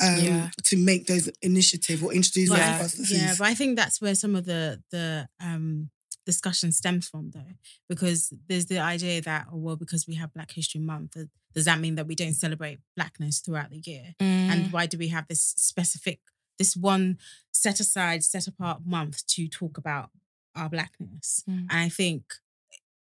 [0.00, 0.50] um, Yeah.
[0.64, 3.12] to make those initiative or introduce But those policies.
[3.12, 5.90] yeah, but I think that's where some of the the um
[6.24, 7.54] discussion stems from though.
[7.88, 11.16] Because there's the idea that, oh, well, because we have Black History Month,
[11.54, 14.14] does that mean that we don't celebrate blackness throughout the year?
[14.20, 14.50] Mm.
[14.52, 16.20] And why do we have this specific,
[16.58, 17.18] this one
[17.52, 20.10] set aside, set apart month to talk about
[20.54, 21.44] our blackness?
[21.48, 21.66] Mm.
[21.70, 22.24] And I think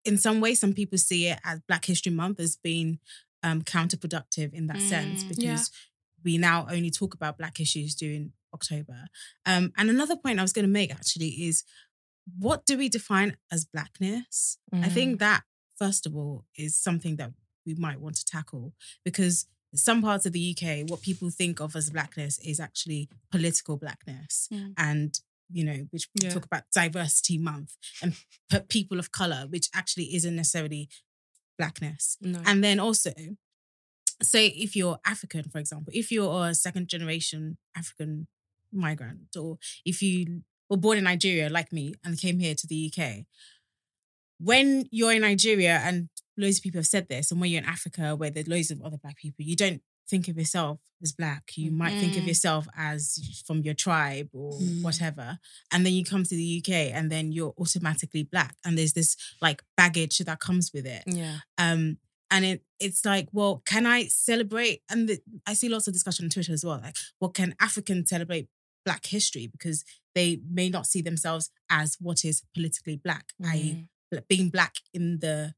[0.05, 2.99] in some way, some people see it as Black History Month as being
[3.43, 6.23] um, counterproductive in that sense Mm, because yeah.
[6.25, 9.07] we now only talk about Black issues during October.
[9.47, 11.65] Um, and another point I was going to make actually is
[12.39, 14.57] what do we define as blackness?
[14.73, 14.93] I Mm.
[14.93, 15.43] think that,
[15.77, 17.33] first of all, is something that
[17.67, 18.73] we might want to tackle
[19.05, 23.77] because some parts of the UK, what people think of as blackness is actually political
[23.77, 24.49] blackness.
[24.53, 24.75] Mm.
[24.77, 26.33] And, you know, which we Yeah.
[26.35, 28.15] talk about diversity month and
[28.69, 30.89] people of color, which actually isn't necessarily
[31.59, 32.17] blackness.
[32.21, 32.43] no.
[32.47, 33.13] And then also,
[34.23, 38.27] say if you're African, for example, if you're a second generation African
[38.73, 42.91] migrant, or if you were born in Nigeria like me and came here to the
[42.93, 43.27] UK,
[44.45, 47.69] when you're in Nigeria, and loads of people have said this, and when you're in
[47.69, 51.53] Africa where there's loads of other black people, you don't think of yourself as black.
[51.57, 52.27] You might think of Mm.
[52.29, 54.83] yourself as from your tribe or Mm.
[54.83, 55.39] whatever.
[55.71, 58.55] And then you come to the UK and then you're automatically black.
[58.65, 61.05] And there's this like baggage that comes with it.
[61.07, 61.99] yeah Um,
[62.31, 64.83] and it it's like, well, can I celebrate?
[64.91, 66.81] And the, I see lots of discussion on Twitter as well.
[66.83, 68.49] Like, well, can Africans celebrate
[68.85, 69.83] Black history because
[70.15, 73.75] they may not see themselves as what is politically Black, i.e., Mm.
[73.75, 73.85] bl-
[74.29, 75.55] being Black in the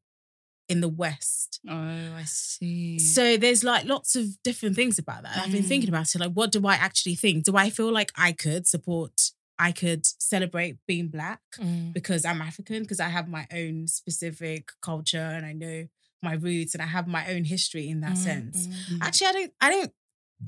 [0.69, 1.61] in the West.
[1.69, 1.73] Oh,
[2.17, 2.99] I see.
[2.99, 5.37] So there's like lots of different things about that.
[5.37, 5.69] I've been Mm.
[5.69, 6.19] thinking about it.
[6.19, 7.45] Like, what do I actually think?
[7.45, 9.31] Do I feel like I could support?
[9.59, 11.93] I could celebrate being Black Mm.
[11.93, 15.87] because I'm African, because I have my own specific culture and I know
[16.23, 18.69] my roots and I have my own history in that Mm, sense.
[18.91, 18.99] mm.
[19.01, 19.93] Actually, I don't, I don't,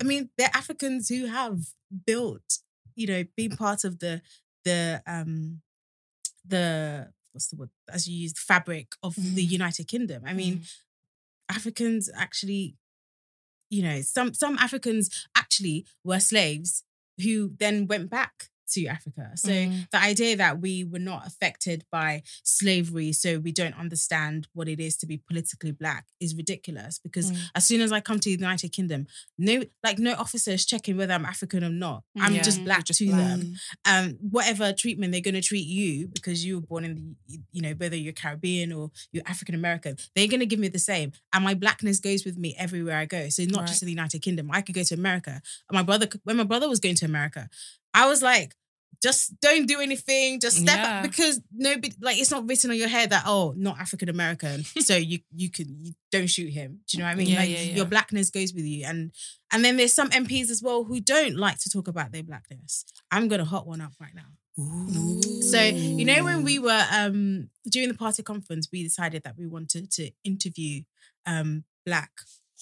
[0.01, 1.59] I mean, there are Africans who have
[2.05, 2.59] built,
[2.95, 4.21] you know, being part of the,
[4.65, 5.61] the, um,
[6.45, 9.51] the, what's the word, as you use, fabric of the Mm.
[9.51, 10.23] United Kingdom.
[10.25, 10.71] I mean, Mm.
[11.49, 12.75] Africans actually,
[13.69, 16.83] you know, some some Africans actually were slaves
[17.21, 19.31] who then went back to Africa.
[19.35, 19.89] So Mm.
[19.91, 24.79] the idea that we were not affected by slavery, so we don't understand what it
[24.79, 26.99] is to be politically black is ridiculous.
[26.99, 27.37] Because Mm.
[27.55, 30.97] as soon as I come to the United Kingdom, no like no officer is checking
[30.97, 32.03] whether I'm African or not.
[32.19, 33.17] I'm Yeah, just black just to black.
[33.17, 33.55] them.
[33.85, 37.73] Um, whatever treatment they're gonna treat you because you were born in the you know,
[37.73, 41.11] whether you're Caribbean or you're African American, they're gonna give me the same.
[41.33, 43.29] And my blackness goes with me everywhere I go.
[43.29, 43.67] So not Right.
[43.67, 44.49] just in the United Kingdom.
[44.51, 45.41] I could go to America.
[45.71, 47.49] My brother when my brother was going to America,
[47.93, 48.53] I was like,
[49.01, 50.41] just don't do anything.
[50.41, 50.97] Just step Yeah.
[50.97, 54.63] up because nobody like it's not written on your head that oh not African American
[54.81, 56.81] so you you can you don't shoot him.
[56.87, 57.27] Do you know what I mean?
[57.29, 59.11] Yeah, like yeah, your blackness goes with you and
[59.53, 62.83] and then there's some MPs as well who don't like to talk about their blackness.
[63.09, 64.33] I'm gonna hot one up right now.
[64.61, 65.21] Ooh.
[65.43, 69.47] So you know when we were um during the party conference, we decided that we
[69.47, 70.81] wanted to interview
[71.25, 72.11] um black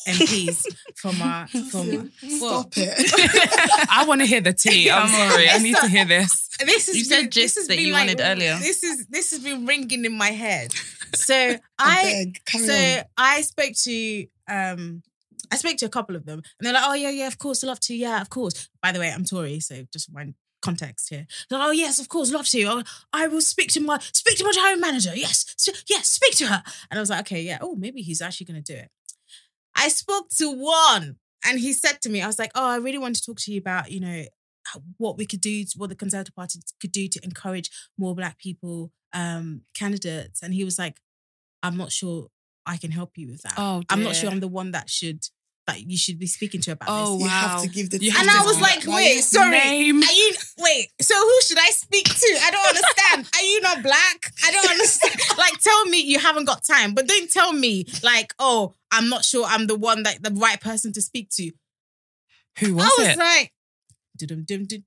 [0.07, 3.87] MPs from our from Stop it.
[3.89, 4.89] I want to hear the tea.
[4.91, 5.49] I'm sorry.
[5.49, 6.49] I need to hear this.
[6.59, 8.57] this is You said gist that you wanted earlier.
[8.59, 10.73] This is this has been ringing in my head.
[11.15, 13.03] So I I so on.
[13.17, 15.03] I spoke to um
[15.49, 17.63] I spoke to a couple of them and they're like, oh yeah, yeah, of course,
[17.63, 18.67] love to, yeah, of course.
[18.83, 21.25] By the way, I'm Tory, so just one context here.
[21.49, 22.63] Like, oh yes, of course, love to.
[22.65, 22.83] Oh,
[23.13, 25.15] I will speak to my speak to my home manager.
[25.15, 26.61] Yes, s- yes, speak to her.
[26.91, 27.59] And I was like, okay, yeah.
[27.61, 28.91] Oh, maybe he's actually gonna do it.
[29.77, 32.97] I spoke to one and he said to me, I was like, oh, I really
[32.97, 34.23] want to talk to you about, you know,
[34.97, 38.91] what we could do, what the Conservative Party could do to encourage more Black people
[39.13, 40.41] um, candidates.
[40.41, 40.99] And he was like,
[41.63, 42.27] I'm not sure
[42.65, 43.53] I can help you with that.
[43.57, 45.23] Oh, I'm not sure I'm the one that should
[45.67, 47.23] that you should be speaking to about Oh, this.
[47.23, 47.61] You have wow.
[47.61, 48.11] to give the You.
[48.17, 49.51] And I was to- like, Now wait, sorry.
[49.51, 50.01] Name.
[50.01, 50.87] Are you wait?
[51.01, 52.39] So who should I speak to?
[52.43, 53.29] I don't understand.
[53.35, 54.31] Are you not black?
[54.45, 55.15] I don't understand.
[55.37, 59.25] like, tell me you haven't got time, but don't tell me like, oh, I'm not
[59.25, 61.51] sure I'm the one that the right person to speak to.
[62.59, 63.17] Who was, I was it?
[63.19, 63.53] like,
[64.17, 64.83] dum dum dum dum,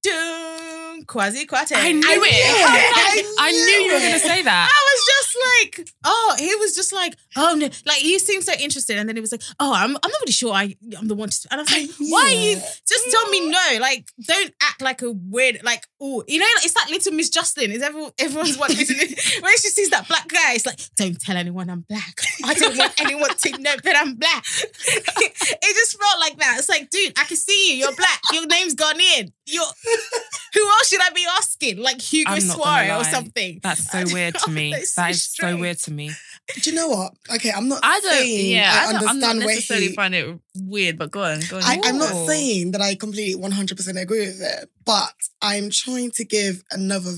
[1.07, 1.77] Kwasi Kwarteng.
[1.77, 2.33] I knew it.
[2.33, 4.69] I, I knew you were going to say that.
[4.71, 8.53] I was just like, oh, he was just like, oh no, like he seemed so
[8.59, 11.15] interested, and then he was like, oh, I'm, I'm not really sure I, I'm the
[11.15, 12.57] one to, and I was like, knew why are you?
[12.87, 16.75] Just tell me no, like don't act like a weird, like oh, you know, it's
[16.75, 17.71] like little Miss Jocelyn.
[17.71, 18.87] Is everyone, everyone's watching
[19.41, 22.21] when she sees that black guy, it's like, don't tell anyone I'm black.
[22.45, 24.45] I don't want anyone to know that I'm black.
[24.87, 26.57] it just felt like that.
[26.59, 27.85] It's like, dude, I can see you.
[27.85, 28.21] You're black.
[28.33, 29.33] Your name's gone in.
[29.47, 29.65] You're
[30.55, 31.79] who else should I be asking?
[31.79, 33.61] Like Hugo I'm not gonna Soare or something.
[33.63, 34.73] That's so weird to me.
[34.73, 36.11] That's so is so weird to me.
[36.63, 37.13] Do you know what?
[37.33, 38.13] Okay, I'm not I don't.
[38.13, 39.95] saying Yeah, I, I, don't, I'm understand not where necessarily he.
[39.95, 41.63] find it weird, but go on, go on.
[41.63, 46.25] I, I'm not saying that I completely 100% agree with it, but I'm trying to
[46.25, 47.13] give another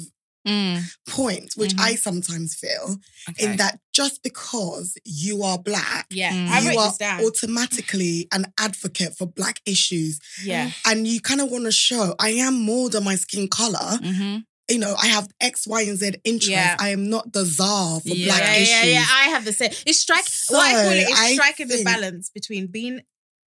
[0.46, 0.82] Mm.
[1.06, 1.80] point, which Mhm.
[1.80, 2.96] I sometimes feel,
[3.28, 3.44] Okay.
[3.44, 6.72] in that just because you are black, Yeah, Mm.
[6.72, 10.18] You are automatically an advocate for black issues.
[10.42, 13.98] yeah, And you kind of want to show, I am more than my skin color.
[14.02, 16.48] hmm You know, I have X, Y, and Z interests.
[16.50, 16.76] Yeah.
[16.78, 18.26] I am not the czar for Yeah.
[18.26, 18.68] black issues.
[18.70, 19.06] yeah, yeah.
[19.10, 19.72] I have the same.
[19.86, 20.24] It's strike.
[20.48, 23.02] what I call it So, is striking the balance between being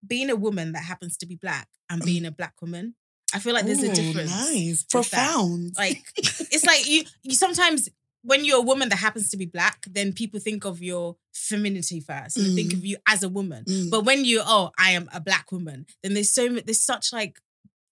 [0.06, 2.96] being a woman that happens to be black and being a black woman.
[3.36, 4.32] I feel like there's a Ooh, difference.
[4.32, 4.86] Nice.
[4.94, 5.28] with that.
[5.28, 5.74] Profound.
[5.78, 7.90] Like it's like you you sometimes
[8.24, 12.00] when you're a woman that happens to be black, then people think of your femininity
[12.00, 12.38] first.
[12.38, 12.78] and They think Mm.
[12.78, 13.66] of you as a woman.
[13.66, 13.92] Mm.
[13.92, 17.40] But when you oh I am a black woman, then there's so there's such like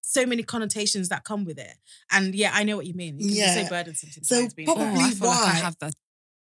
[0.01, 1.75] so many connotations that come with it.
[2.11, 3.15] And yeah, I know what you mean.
[3.15, 3.63] It can be Yeah.
[3.63, 4.53] so burdensome So sometimes.
[4.53, 5.07] being Oh, probably black.
[5.07, 5.93] I feel like I have the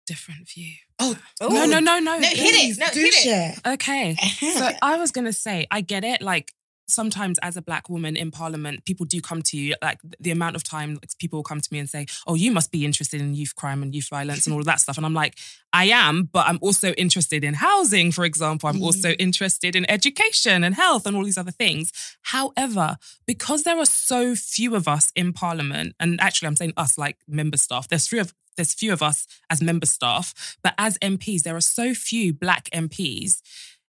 [0.08, 0.74] different view.
[1.00, 1.50] oh, Oh.
[1.50, 2.18] No, no, no, no.
[2.20, 2.40] No, hit it.
[2.40, 3.60] please No, do hit it.
[3.66, 4.16] Okay.
[4.16, 6.22] So I was gonna say, I get it.
[6.22, 6.54] Like
[6.88, 9.76] sometimes as a black woman in parliament, people do come to you.
[9.82, 12.71] Like the amount of time like, people come to me and say, "Oh, you must
[12.71, 15.13] be interested in youth crime and youth violence and all of that stuff." And I'm
[15.13, 15.38] like,
[15.74, 18.69] I am, but I'm also interested in housing, for example.
[18.69, 18.84] I'm Mm.
[18.84, 21.91] also interested in education and health and all these other things.
[22.21, 26.98] However, because there are so few of us in parliament, and actually, I'm saying us
[26.98, 27.88] like member staff.
[27.88, 31.62] There's three of there's few of us as member staff, but as MPs, there are
[31.62, 33.41] so few black MPs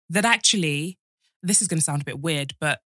[0.09, 0.97] that actually,
[1.43, 2.81] this is going to sound a bit weird, but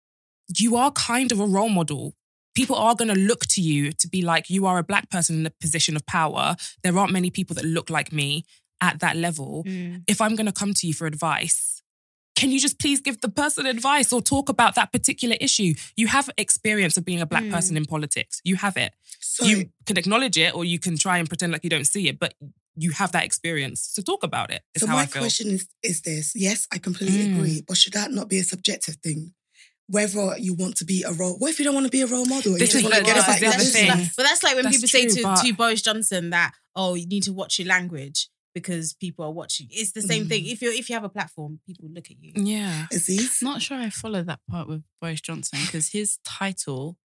[0.56, 2.14] you are kind of a role model.
[2.54, 5.38] People are going to look to you to be like, you are a black person
[5.40, 6.56] in a position of power.
[6.82, 8.44] There aren't many people that look like me
[8.80, 9.64] at that level.
[9.66, 10.02] Mm.
[10.06, 11.82] If I'm going to come to you for advice,
[12.34, 15.74] can you just please give the person advice or talk about that particular issue?
[15.96, 17.50] You have experience of being a black Mm.
[17.50, 18.40] person in politics.
[18.44, 18.92] You have it.
[19.20, 22.08] So, you can acknowledge it or you can try and pretend like you don't see
[22.08, 22.34] it, but
[22.76, 23.80] you have that experience.
[23.92, 24.62] So talk about it.
[24.74, 26.32] Is so how my question is, is this.
[26.36, 27.32] Yes, I completely Mm.
[27.34, 27.64] agree.
[27.66, 29.34] But should that not be a subjective thing?
[29.90, 32.06] Whether you want to be a role, what if you don't want to be a
[32.06, 32.52] role model?
[32.58, 33.88] This you is just want to get this a is the back other That's thing.
[33.88, 36.94] like- but that's like when That's people say to, but- to Boris Johnson that, oh,
[36.94, 39.68] you need to watch your language because people are watching.
[39.70, 40.28] It's the same Mm.
[40.28, 40.46] thing.
[40.46, 42.32] If you if you have a platform, people look at you.
[42.36, 42.86] Yeah.
[42.92, 43.40] Azzees?
[43.42, 46.98] Not sure I follow that part with Boris Johnson because his title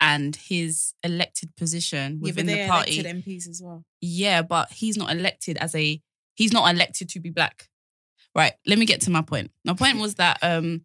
[0.00, 2.98] and his elected position Yeah, but within they the party.
[2.98, 3.84] elected MPs as well.
[4.00, 6.02] Yeah, but he's not elected as a
[6.34, 7.68] he's not elected to be black.
[8.34, 8.54] Right.
[8.66, 9.52] Let me get to my point.
[9.64, 10.84] My point was that um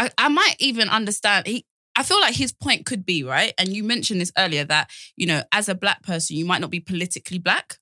[0.00, 3.52] I, I might even understand he I feel like his point could be, right?
[3.58, 6.70] And you mentioned this earlier that, you know, as a black person, you might not
[6.70, 7.76] be politically black.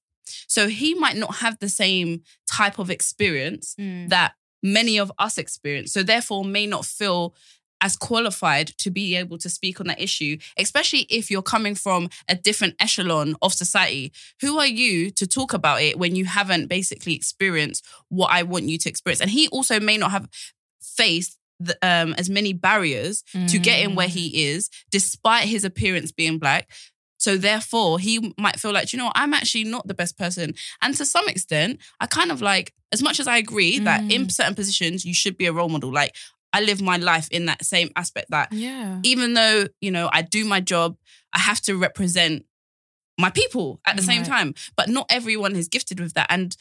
[0.49, 4.09] So he might not have the same type of experience mm.
[4.09, 5.93] that many of us experience.
[5.93, 7.35] So therefore may not feel
[7.81, 12.09] as qualified to be able to speak on that issue, especially if you're coming from
[12.29, 14.13] a different echelon of society.
[14.41, 18.65] Who are you to talk about it when you haven't basically experienced what I want
[18.65, 19.21] you to experience?
[19.21, 20.29] And he also may not have
[20.81, 26.13] faced the, um, as many barriers to get in where he is, despite his appearance
[26.13, 26.71] being black.
[27.21, 29.17] So therefore, he might feel like, you know, what?
[29.17, 30.55] I'm actually not the best person.
[30.81, 34.29] And to some extent, I kind of like, as much as I agree that in
[34.31, 35.93] certain positions you should be a role model.
[35.93, 36.15] Like
[36.53, 39.01] I live my life in that same aspect that Yeah.
[39.03, 40.97] even though you know I do my job,
[41.33, 42.45] I have to represent
[43.19, 44.55] my people at the same time.
[44.77, 46.57] But not everyone is gifted with that, and.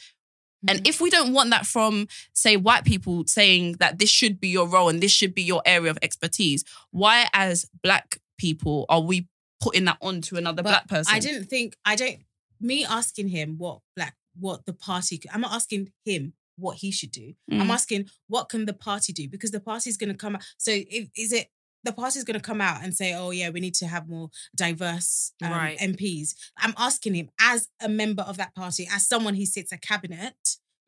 [0.66, 4.48] And if we don't want that from say white people saying that this should be
[4.48, 9.00] your role and this should be your area of expertise, why as black people are
[9.00, 9.28] we
[9.60, 11.14] putting that on to another But black person?
[11.14, 12.18] I didn't think I don't
[12.60, 17.12] me asking him what black what the party I'm not asking him what he should
[17.12, 17.34] do.
[17.50, 17.70] I'm Mm.
[17.70, 20.42] asking what can the party do because the party's going to come out.
[20.56, 21.50] So if, is it
[21.84, 24.30] the party's going to come out and say, "Oh yeah, we need to have more
[24.56, 25.78] diverse um, Right.
[25.78, 29.78] MPs." I'm asking him as a member of that party, as someone who sits a
[29.78, 30.34] cabinet,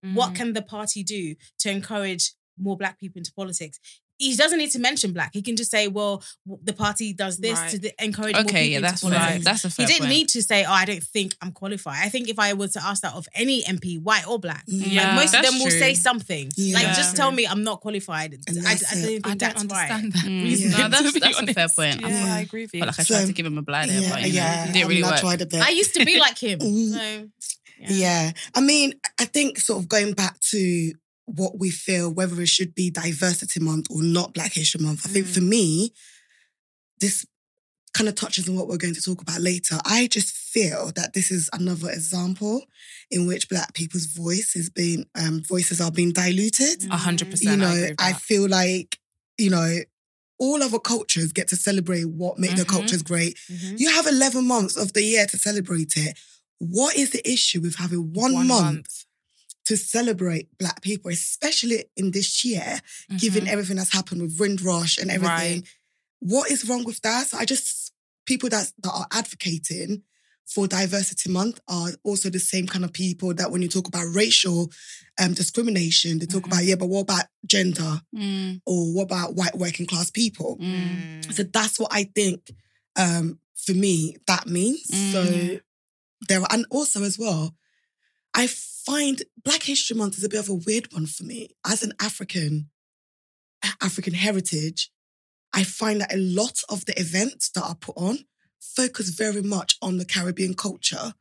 [0.03, 0.35] what Mm.
[0.37, 3.79] can the party do to encourage more black people into politics?
[4.21, 5.31] He doesn't need to mention black.
[5.33, 6.23] He can just say, "Well,
[6.63, 7.71] the party does this Right.
[7.71, 9.39] to th- encourage more people okay, yeah, into that's politics." fair.
[9.41, 10.11] That's a He didn't point.
[10.11, 12.85] need to say, "Oh, I don't think I'm qualified." I think if I was to
[12.85, 15.79] ask that of any MP, white or black, Yeah, like most of them will true.
[15.79, 16.53] say something.
[16.57, 16.75] Yeah.
[16.79, 18.39] Like, just tell me I'm not qualified.
[18.47, 20.13] And I, that's I don't think I don't that's understand right.
[20.15, 20.43] that Mm.
[20.45, 20.71] reason.
[20.81, 22.01] No, that's- that's a fair point.
[22.03, 22.35] Yeah, Yeah.
[22.35, 22.81] I agree with you.
[22.81, 24.35] But like I So- tried to give him a blind there, Yeah, but you know,
[24.35, 25.21] yeah, it didn't I really mean, work.
[25.21, 25.61] tried a bit.
[25.63, 26.59] I used to be like him.
[26.61, 26.93] Mm.
[26.93, 27.31] So,
[27.89, 28.33] Yeah.
[28.55, 30.93] I mean, I think sort of going back to
[31.37, 35.11] what we feel, whether it should be Diversity Month or not Black History Month, I
[35.11, 35.35] think Mm.
[35.35, 35.93] for me,
[37.01, 37.25] this
[37.93, 39.79] kind of touches on what we're going to talk about later.
[39.85, 42.65] I just feel that this is another example
[43.11, 46.87] in which Black people's voice is being um, voices are being diluted.
[46.91, 47.63] A hundred percent.
[47.63, 48.99] I, know, with I feel like,
[49.39, 49.79] you know,
[50.39, 52.69] all other cultures get to celebrate what make their Mhm.
[52.69, 53.37] cultures great.
[53.51, 53.79] mhm.
[53.81, 56.17] You have 11 months of the year to celebrate it.
[56.59, 59.05] What is the issue with having one, month,
[59.71, 62.81] to celebrate Black people, especially in this year,
[63.17, 63.53] given Mhm.
[63.53, 65.65] everything that's happened with Windrush and everything?
[66.19, 67.29] What is wrong with that?
[67.29, 67.93] So I just,
[68.27, 70.03] people that, that are advocating
[70.45, 74.13] for Diversity Month are also the same kind of people that when you talk about
[74.13, 74.73] racial
[75.21, 76.47] um, discrimination, they talk Mhm.
[76.53, 78.03] about, yeah, but what about gender?
[78.13, 80.59] Mm, Or what about white working class people?
[80.61, 81.07] mm.
[81.33, 82.51] So that's what I think
[82.97, 84.83] um, for me that means.
[85.13, 85.61] So Mm.
[86.29, 87.55] there and also as well,
[88.35, 88.47] I
[88.87, 91.51] find Black History Month is a bit of a weird one for me.
[91.67, 92.71] As an African,
[93.83, 94.91] African heritage,
[95.53, 98.21] I find that a lot of the events that are put on
[98.61, 101.15] focus very much on the Caribbean culture,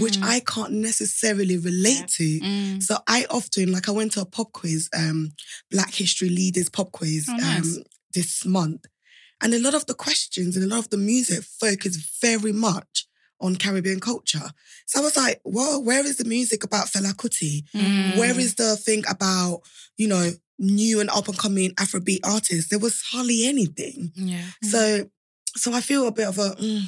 [0.00, 0.22] which Mm.
[0.24, 2.40] I can't necessarily relate to.
[2.40, 2.82] Mm.
[2.82, 5.32] So I often, like I went to a pop quiz, um,
[5.70, 7.76] Black History Leaders pop quiz Oh, nice.
[7.76, 8.86] um, this month.
[9.40, 13.06] And a lot of the questions and a lot of the music focus very much
[13.40, 14.50] on Caribbean culture.
[14.86, 17.64] So I was like, well, where is the music about Fela Kuti?
[17.74, 18.18] Mm.
[18.18, 19.62] Where is the thing about,
[19.96, 22.68] you know, new and up and coming Afrobeat artists?
[22.68, 24.12] There was hardly anything.
[24.14, 24.44] Yeah.
[24.62, 25.10] So
[25.56, 26.82] so I feel a bit of a mm,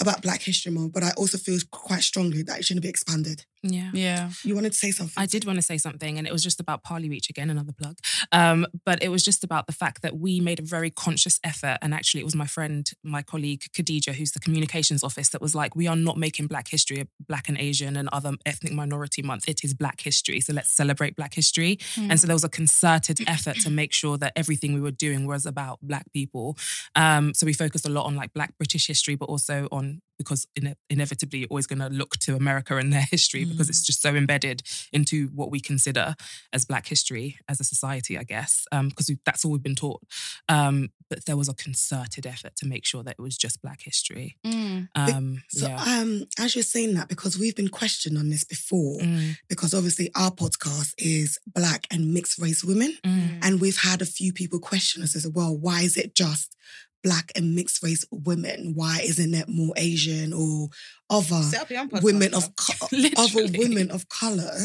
[0.00, 3.44] about Black History Month, but I also feel quite strongly that it shouldn't be expanded.
[3.62, 3.90] Yeah.
[3.92, 4.30] Yeah.
[4.42, 5.20] You wanted to say something?
[5.20, 7.98] I did want to say something, and it was just about ParliREACH again, another plug.
[8.32, 11.78] Um, but it was just about the fact that we made a very conscious effort,
[11.80, 15.54] and actually, it was my friend, my colleague Khadija, who's the communications office, that was
[15.54, 19.22] like, "We are not making Black History a Black and Asian and other ethnic minority
[19.22, 19.48] month.
[19.48, 23.20] It is Black History, so let's celebrate Black History." And so there was a concerted
[23.28, 26.56] effort to make sure that everything we were doing was about Black people.
[26.96, 30.46] Um, so we focused a lot on like Black British history, but also on because
[30.56, 34.00] ine- inevitably you're always going to look to America and their history because it's just
[34.02, 34.62] so embedded
[34.92, 36.14] into what we consider
[36.52, 40.02] as Black history as a society, I guess, because we that's all we've been taught.
[40.48, 43.82] Um, but there was a concerted effort to make sure that it was just Black
[43.82, 44.36] history.
[44.46, 44.88] Mm.
[44.94, 45.82] Um, So, yeah.
[46.00, 50.10] um, as you're saying that, because we've been questioned on this before, Mm, because obviously
[50.14, 54.58] our podcast is Black and mixed race women, mm, and we've had a few people
[54.58, 55.56] question us as well.
[55.56, 56.56] Why is it just
[57.02, 58.72] Black and mixed race women?
[58.74, 60.68] Why isn't it more Asian or
[61.10, 62.86] other Set up your own podcast, women of co-
[63.16, 64.56] other women of color?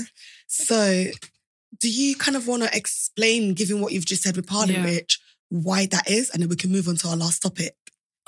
[0.48, 1.06] So,
[1.80, 4.84] do you kind of want to explain, given what you've just said with Party Yeah.
[4.86, 5.20] Rich,
[5.50, 7.76] why that is, and then we can move on to our last topic?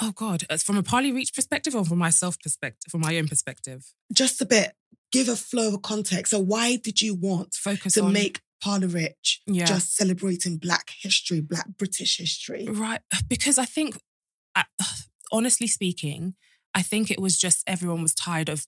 [0.01, 3.85] Oh God, as from a ParliREACH perspective or from myself perspective, from my own perspective,
[4.13, 4.73] Just a bit,
[5.11, 6.31] give a flow of context.
[6.31, 9.65] So why did you want focus to on make ParliREACH Yeah.
[9.65, 12.67] just celebrating Black history, Black British history?
[12.67, 13.97] right because I think,
[15.31, 16.35] honestly speaking,
[16.73, 18.65] I think it was just everyone was tired of.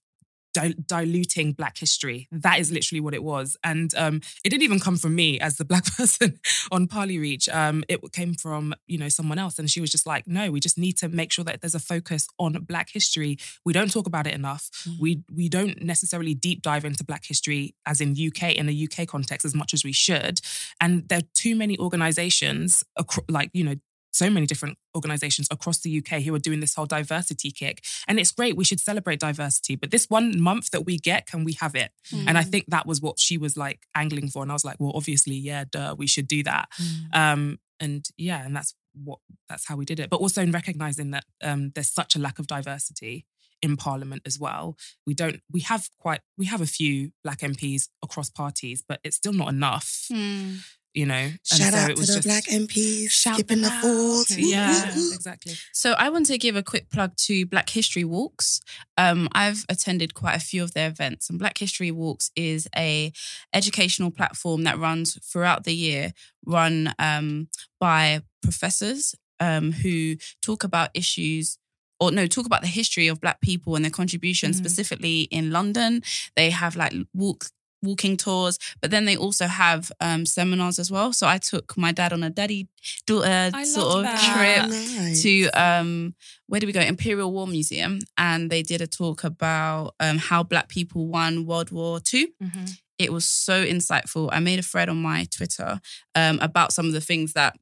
[0.53, 2.27] Di- diluting black history.
[2.31, 3.57] That is literally what it was.
[3.63, 6.39] And um it didn't even come from me as the black person
[6.71, 7.53] on parlireach.
[7.53, 9.57] Um it came from you know someone else.
[9.59, 11.79] And she was just like no we just need to make sure that there's a
[11.79, 13.37] focus on black history.
[13.65, 14.69] We don't talk about it enough.
[14.99, 19.07] We we don't necessarily deep dive into black history as in UK in a UK
[19.07, 20.41] context as much as we should.
[20.79, 22.83] And there are too many organizations
[23.29, 23.75] like you know
[24.11, 27.83] so many different organizations across the UK who are doing this whole diversity kick.
[28.07, 31.43] And it's great we should celebrate diversity but this one month that we get can
[31.43, 31.91] we have it?
[32.27, 34.77] And I think that was what she was like angling for and I was like
[34.79, 36.69] well obviously yeah duh we should do that.
[37.13, 40.09] Um and yeah and that's what that's how we did it.
[40.09, 43.25] But also in recognizing that um there's such a lack of diversity
[43.61, 44.75] in parliament as well.
[45.05, 49.15] We don't we have quite we have a few black mps across parties but it's
[49.15, 50.05] still not enough.
[50.11, 50.55] Hmm.
[50.93, 53.69] You know and Shout so out it to the just Black MPs, shout skipping the
[53.69, 54.29] falls.
[54.37, 58.59] yeah exactly So I want to give a quick plug to Black History Walks.
[58.97, 63.11] Um, I've attended quite a few of their events, and Black History Walks is a
[63.53, 66.13] educational platform that runs throughout the year,
[66.45, 67.47] run um,
[67.79, 71.57] by professors um, who talk about issues.
[71.99, 74.59] Or no, talk about the history of Black people and their contributions, Mm.
[74.59, 76.01] specifically in London.
[76.35, 77.45] They have like walk
[77.81, 81.13] walking tours, but then they also have um, seminars as well.
[81.13, 82.67] So I took my dad on a daddy
[83.05, 84.19] daughter I sort of that.
[84.33, 85.21] trip Nice.
[85.23, 86.15] to um
[86.47, 90.43] where did we go imperial war museum and they did a talk about um how
[90.43, 92.77] black people won world war two Mhm.
[92.97, 95.79] it was so insightful i made a thread on my twitter
[96.15, 97.55] um about some of the things that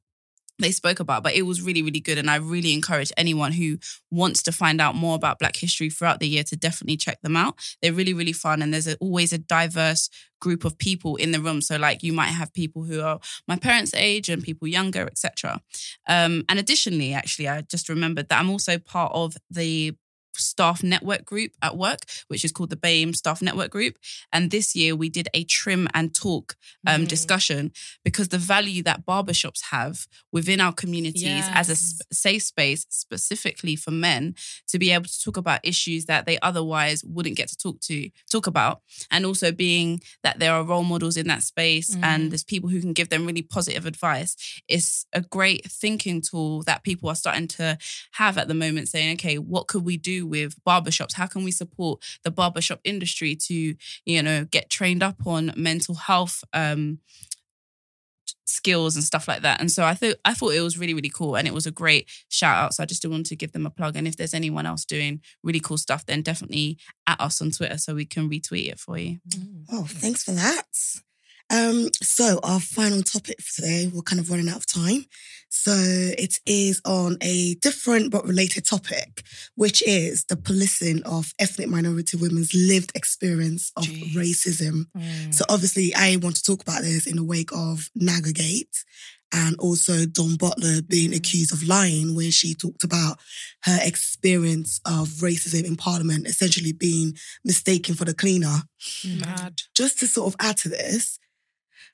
[0.60, 2.18] they spoke about but it was really really good.
[2.18, 3.78] And i really encourage anyone who
[4.10, 7.36] wants to find out more about black history throughout the year to definitely check them
[7.36, 7.54] out.
[7.82, 10.08] They're really really fun and there's a, always a diverse
[10.40, 11.60] group of people in the room.
[11.60, 15.60] So like you might have people who are my parents age and people younger etc
[16.08, 19.94] um, and additionally, actually, I just remembered that I'm also part of the
[20.36, 23.96] staff network group at work, which is called the BAME Staff Network Group.
[24.32, 26.56] And this year we did a trim and talk
[26.86, 27.08] um, Mm.
[27.08, 27.72] discussion
[28.04, 33.76] because the value that barbershops have within our communities as a sp- safe space, specifically
[33.76, 34.34] for men,
[34.68, 38.08] to be able to talk about issues that they otherwise wouldn't get to talk to
[38.30, 42.04] talk about, and also being that there are role models in that space Mm.
[42.04, 44.36] and there's people who can give them really positive advice.
[44.68, 47.76] It's a great thinking tool that people are starting to
[48.12, 51.14] have at the moment, saying, okay, what could we do with barbershops?
[51.14, 55.94] How can we support the barbershop industry to, you know, get trained up on mental
[55.94, 56.44] health?
[56.52, 56.98] Um,
[58.46, 61.08] skills and stuff like that and so i thought i thought it was really really
[61.08, 63.64] cool and it was a great shout out so i just wanted to give them
[63.64, 67.40] a plug and if there's anyone else doing really cool stuff then definitely at us
[67.40, 69.18] on twitter so we can retweet it for you
[69.72, 70.66] Oh, thanks for that.
[71.50, 75.04] Um, so our final topic for today, we're kind of running out of time.
[75.48, 79.24] So it is on a different but related topic,
[79.56, 84.14] which is the policing of ethnic minority women's lived experience of Jeez.
[84.14, 84.84] racism.
[84.96, 85.34] Mm.
[85.34, 88.84] So obviously I want to talk about this in the wake of Nagagate
[89.32, 91.16] and also Dawn Butler being Mm.
[91.16, 93.18] accused of lying when she talked about
[93.62, 98.62] her experience of racism in parliament, essentially being mistaken for the cleaner
[99.04, 101.18] mad just to sort of add to this,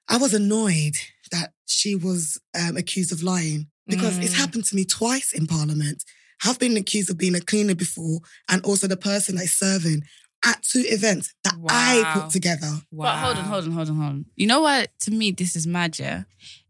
[0.08, 0.94] I was annoyed
[1.32, 4.38] that she was um, accused of lying because it's Mm.
[4.38, 6.04] happened to me twice in Parliament.
[6.44, 10.02] I've been accused of being a cleaner before, and also the person that's serving
[10.44, 12.70] at two events that I put together.
[12.92, 14.24] But hold on, hold on, hold on, hold on.
[14.36, 14.90] You know what?
[15.00, 16.24] To me, this is magic.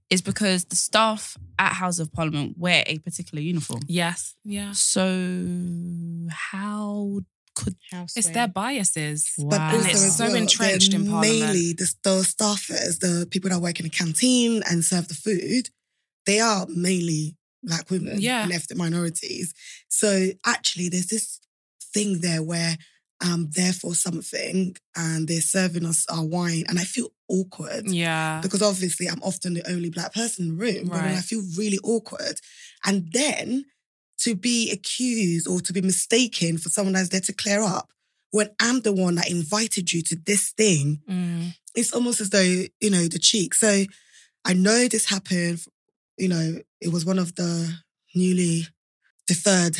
[0.09, 3.81] Is because the staff at House of Parliament wear a particular uniform.
[3.89, 5.03] yes yeah So
[6.31, 7.21] how
[7.57, 7.75] could
[8.19, 9.69] it's their biases But Wow.
[9.69, 13.51] and also it's as so well, entrenched in parliament Mainly the, the staffers, the people
[13.51, 15.65] that work in the canteen and serve the food,
[16.29, 18.43] they are mainly black women Yeah.
[18.45, 19.55] and ethnic minorities.
[19.89, 20.11] So
[20.45, 21.41] actually, there's this
[21.95, 22.77] thing there where
[23.25, 27.85] um, I'm there for something and they're serving us our wine, and I feel awkward.
[27.91, 31.43] yeah Because obviously, I'm often the only black person in the room, but I feel
[31.57, 32.37] really awkward.
[32.85, 33.65] And then
[34.27, 37.89] to be accused or to be mistaken for someone that's there to clear up
[38.33, 41.55] when I'm the one that invited you to this thing, Mm.
[41.75, 43.55] it's almost as though, you know, the cheek.
[43.55, 43.85] So
[44.45, 45.65] I know this happened,
[46.19, 46.47] you know,
[46.81, 47.53] it was one of the
[48.15, 48.67] newly
[49.27, 49.79] deferred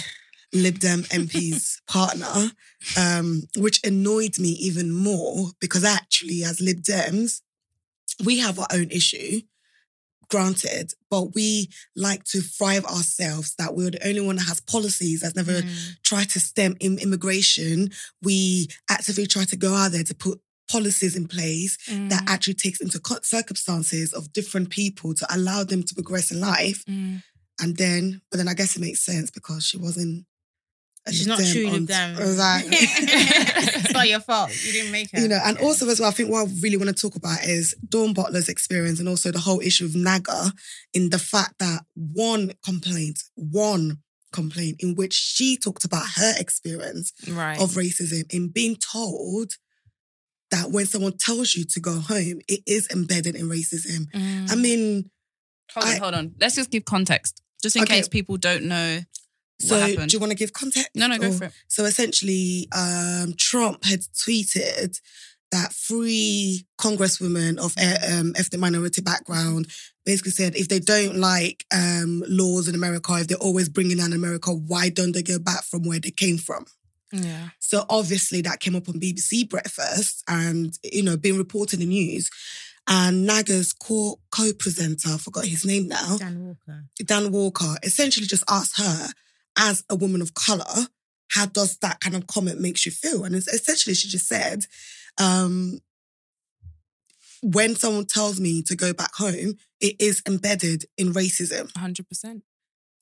[0.53, 2.53] Lib Dem MP's partner,
[2.97, 7.43] um, which annoyed me even more because actually, as Lib Dems,
[8.25, 9.41] we have our own issue
[10.29, 15.21] granted, but we like to thrive ourselves that we're the only one that has policies
[15.21, 15.97] that's never Mm.
[16.03, 17.91] tried to stem in immigration.
[18.23, 22.11] We actively try to go out there to put policies in place Mm.
[22.11, 26.85] that actually takes into circumstances of different people to allow them to progress in life.
[26.87, 27.23] Mm.
[27.61, 30.27] And then, but then I guess it makes sense because she wasn't.
[31.07, 32.17] A She's not Dem true on- with them.
[32.19, 32.77] Exactly.
[32.81, 34.51] it's not your fault.
[34.65, 35.21] You didn't make her.
[35.21, 35.65] you know, and Yeah.
[35.65, 38.49] also as well, I think what I really want to talk about is Dawn Butler's
[38.49, 40.53] experience and also the whole issue of Naga
[40.93, 43.99] in the fact that one complaint, one
[44.33, 47.59] complaint in which she talked about her experience Right.
[47.61, 49.53] of racism in being told
[50.51, 54.11] that when someone tells you to go home, it is embedded in racism.
[54.13, 54.51] Mm.
[54.51, 55.11] I mean,
[55.73, 56.35] Hold on, I- hold on.
[56.41, 57.97] Let's just give context, just in Okay.
[57.97, 59.07] case people don't know what
[59.61, 60.91] so do you want to give context?
[60.95, 61.53] no, no, go Or- for it.
[61.69, 65.01] So essentially, um, Trump had tweeted
[65.53, 69.69] that three congresswomen of uh, um, ethnic minority background
[70.05, 74.13] basically said if they don't like um, laws in America, if they're always bringing down
[74.13, 76.67] America, why don't they go back from where they came from?
[77.13, 77.51] yeah.
[77.61, 81.95] So obviously that came up on BBC Breakfast and, you know, being reported in the
[81.95, 82.29] news.
[82.89, 86.85] And Naga's co- co-presenter, I forgot his name now, Dan Walker.
[87.05, 89.09] Dan Walker, essentially just asked her,
[89.59, 90.89] as a woman of color,
[91.31, 93.25] how does that kind of comment makes you feel?
[93.25, 94.65] And it's essentially, she just said,
[95.19, 95.81] um,
[97.43, 102.43] when someone tells me to go back home, it is embedded in racism, 100%.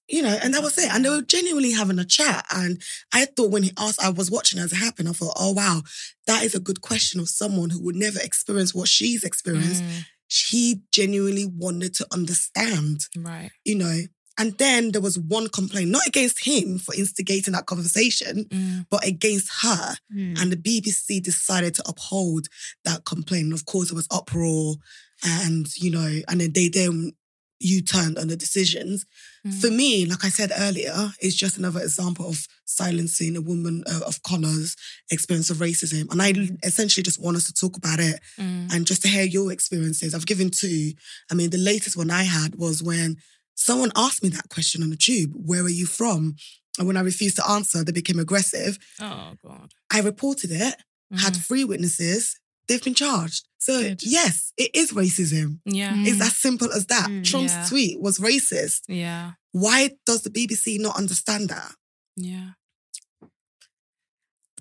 [0.09, 0.93] you know, and that was it.
[0.93, 2.45] And they were genuinely having a chat.
[2.55, 2.83] And
[3.13, 5.83] I thought when he asked, I was watching as it happened, I thought, oh, wow,
[6.27, 9.83] that is a good question of someone who would never experience what she's experienced.
[9.85, 10.05] Mm.
[10.29, 13.51] He genuinely wanted to understand Right.
[13.65, 14.01] you know.
[14.39, 18.87] And then there was one complaint, not against him for instigating that conversation, Mm.
[18.91, 19.97] but against her.
[20.15, 20.41] Mm.
[20.41, 22.49] And the BBC decided to uphold
[22.85, 23.45] that complaint.
[23.45, 24.77] And of course, there was uproar,
[25.25, 27.13] and you know, and then they then
[27.61, 29.07] U turned on the decisions.
[29.47, 29.55] Mm.
[29.61, 34.01] For me, like I said earlier, it's just another example of silencing a woman uh,
[34.07, 34.77] of color's
[35.11, 36.11] experience of racism.
[36.11, 38.73] And I essentially just want us to talk about it Mm.
[38.75, 40.13] and just to hear your experiences.
[40.15, 40.93] I've given two.
[41.31, 43.17] I mean, the latest one I had was when
[43.55, 46.37] someone asked me that question on the tube, where are you from?
[46.79, 48.79] And when I refused to answer, they became aggressive.
[49.01, 49.73] Oh, God.
[49.93, 50.75] I reported it,
[51.17, 51.47] had Mm.
[51.47, 53.47] three witnesses, they've been charged.
[53.59, 54.03] So Good.
[54.03, 55.61] yes, it is racism.
[55.65, 55.93] Yeah.
[55.97, 57.09] It's as simple as that.
[57.09, 57.67] Mm, Trump's yeah.
[57.69, 58.81] tweet was racist.
[58.89, 59.33] Yeah.
[59.53, 61.75] Why does the BBC not understand that?
[62.17, 62.51] Yeah.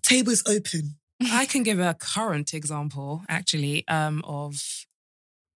[0.03, 0.97] Table is open.
[1.21, 4.61] I can give a current example, actually, um, of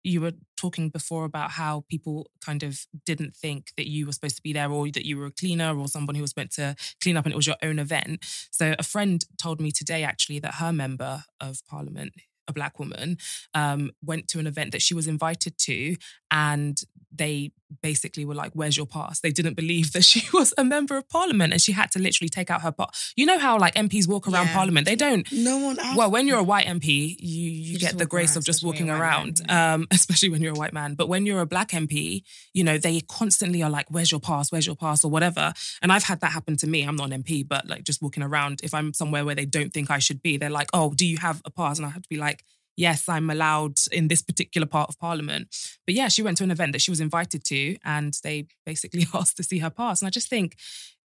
[0.06, 4.36] you were talking before about how people kind of didn't think that you were supposed
[4.36, 6.76] to be there or that you were a cleaner or someone who was meant to
[7.02, 8.24] clean up and it was your own event.
[8.50, 12.12] So a friend told me today actually that her member of parliament,
[12.48, 13.18] a black woman,
[13.54, 15.96] um, went to an event that she was invited to
[16.30, 16.80] and
[17.14, 17.50] they
[17.82, 19.20] basically were like, Where's your pass?
[19.20, 22.28] They didn't believe that she was a member of parliament and she had to literally
[22.28, 23.12] take out her pass.
[23.16, 24.52] You know how like MPs walk around Yeah.
[24.54, 24.86] parliament?
[24.86, 25.96] They don't No one asked.
[25.96, 28.90] well, when you're a white MP, you you, just get the grace of just walking
[28.90, 30.94] around, man, um, especially when you're a white man.
[30.94, 32.22] But when you're a black MP,
[32.52, 34.52] you know they constantly are like, "Where's your pass?
[34.52, 35.52] Where's your pass?" or whatever.
[35.82, 36.82] And I've had that happen to me.
[36.82, 39.72] I'm not an MP, but like just walking around, if I'm somewhere where they don't
[39.72, 42.02] think I should be, they're like, "Oh, do you have a pass?" And I have
[42.02, 42.44] to be like.
[42.76, 45.48] Yes, I'm allowed in this particular part of Parliament.
[45.86, 49.06] But yeah, she went to an event that she was invited to, and they basically
[49.14, 50.00] asked to see her pass.
[50.02, 50.56] And I just think,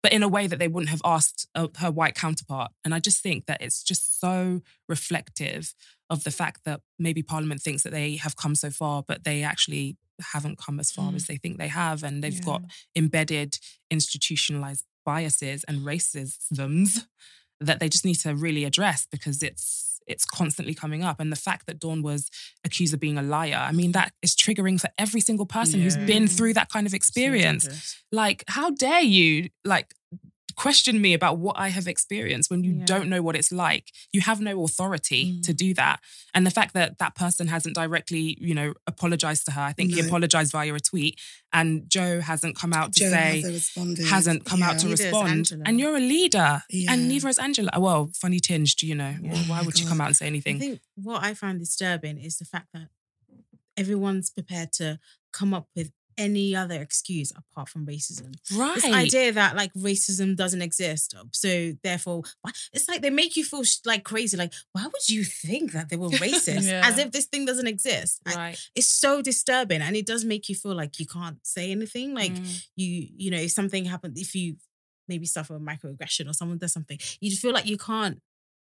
[0.04, 2.72] but in a way that they wouldn't have asked uh, her white counterpart.
[2.84, 5.74] And I just think that it's just so reflective
[6.10, 9.42] of the fact that maybe Parliament thinks that they have come so far, but they
[9.44, 9.96] actually
[10.34, 11.16] haven't come as far Mm.
[11.16, 12.04] as they think they have.
[12.04, 12.42] And they've Yeah.
[12.46, 12.62] got
[12.96, 13.58] embedded
[13.90, 17.06] institutionalized biases and racisms
[17.60, 21.20] that they just need to really address because it's it's constantly coming up.
[21.20, 22.30] And the fact that dawn was
[22.64, 25.98] accused of being a liar i mean that is triggering for every single person who's
[25.98, 27.96] been through that kind of experience.
[28.12, 29.94] like how dare you like
[30.66, 32.86] question me about what i have experienced when you Yeah.
[32.94, 33.86] don't know what it's like
[34.16, 35.44] you have no authority Mm.
[35.48, 35.98] to do that
[36.36, 39.88] and the fact that that person hasn't directly you know apologized to her i think
[39.96, 41.14] he apologized via a tweet
[41.60, 45.44] and jo hasn't come out to Jo say hasn't hasn't come out to Neither respond.
[45.68, 46.52] And you're a leader.
[46.70, 46.92] Yeah.
[46.94, 47.72] And neither is Angela.
[47.86, 49.14] Well, funny tinged, do you know.
[49.22, 49.32] Yeah.
[49.34, 50.56] Well, why Oh my would you come out and say anything?
[50.58, 52.88] I think what I find disturbing is the fact that
[53.78, 55.00] everyone's prepared to
[55.34, 55.92] come up with
[56.28, 58.30] any other excuse apart from racism.
[58.56, 58.76] right.
[58.76, 62.24] This idea that like racism doesn't exist, so therefore,
[62.74, 64.38] it's like they make you feel like crazy.
[64.38, 66.66] Like, why would you think that they were racist?
[66.68, 66.82] Yeah.
[66.90, 68.22] As if this thing doesn't exist.
[68.26, 68.58] Right.
[68.76, 72.14] It's so disturbing, and it does make you feel like you can't say anything.
[72.14, 72.66] Like Mm.
[72.76, 74.56] you, you know, if something happens, if you
[75.08, 78.22] maybe suffer a microaggression or someone does something, you just feel like you can't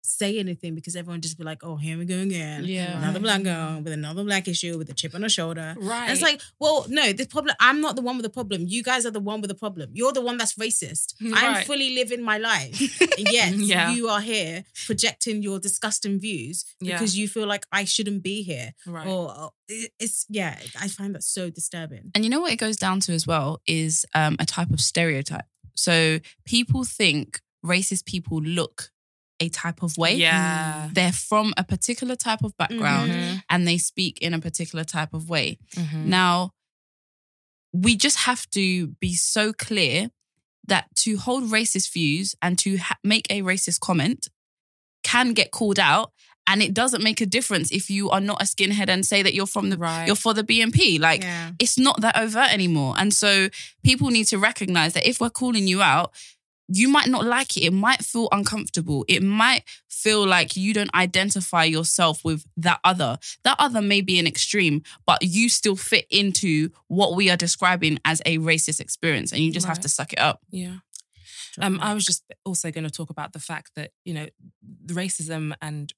[0.02, 2.64] say anything because everyone just be like, oh, here we go again.
[2.66, 2.98] Yeah.
[2.98, 5.76] Another black girl with another black issue with a chip on her shoulder.
[5.80, 6.04] Right.
[6.04, 8.64] And it's like, well, no, this problem, I'm not the one with the problem.
[8.68, 9.90] You guys are the one with the problem.
[9.94, 11.14] You're the one that's racist.
[11.34, 13.02] I'm fully living my life.
[13.18, 13.92] And yet Yeah.
[13.92, 16.96] you are here projecting your disgusting views Yeah.
[16.96, 18.74] because you feel like I shouldn't be here.
[18.88, 19.08] right.
[19.08, 19.52] Or or
[20.00, 22.10] it's, yeah, I find that so disturbing.
[22.16, 24.82] And you know what it goes down to as well is um, a type of
[24.82, 25.46] stereotype.
[25.76, 28.90] So people think racist people look
[29.40, 30.16] a type of way.
[30.16, 30.90] yeah.
[30.92, 33.44] They're from a particular type of background Mhm.
[33.50, 35.58] and they speak in a particular type of way.
[35.76, 36.06] Mhm.
[36.06, 36.52] Now,
[37.74, 40.10] we just have to be so clear
[40.68, 44.28] that to hold racist views and to ha- make a racist comment
[45.04, 46.12] can get called out.
[46.48, 49.36] And it doesn't make a difference if you are not a skinhead and say that
[49.36, 50.08] you're from the Right.
[50.08, 50.98] you're for the BNP.
[51.00, 51.52] Like yeah.
[51.60, 52.96] it's not that overt anymore.
[52.98, 53.50] And so
[53.84, 56.12] people need to recognize that if we're calling you out,
[56.72, 57.62] you might not like it.
[57.62, 59.04] It might feel uncomfortable.
[59.08, 63.18] It might feel like you don't identify yourself with that other.
[63.44, 68.00] That other may be an extreme, but you still fit into what we are describing
[68.06, 69.32] as a racist experience.
[69.32, 70.42] And you just have to suck it up.
[70.52, 70.78] Yeah.
[71.60, 74.28] Um, I was just also going to talk about the fact that you know
[74.86, 75.94] the racism and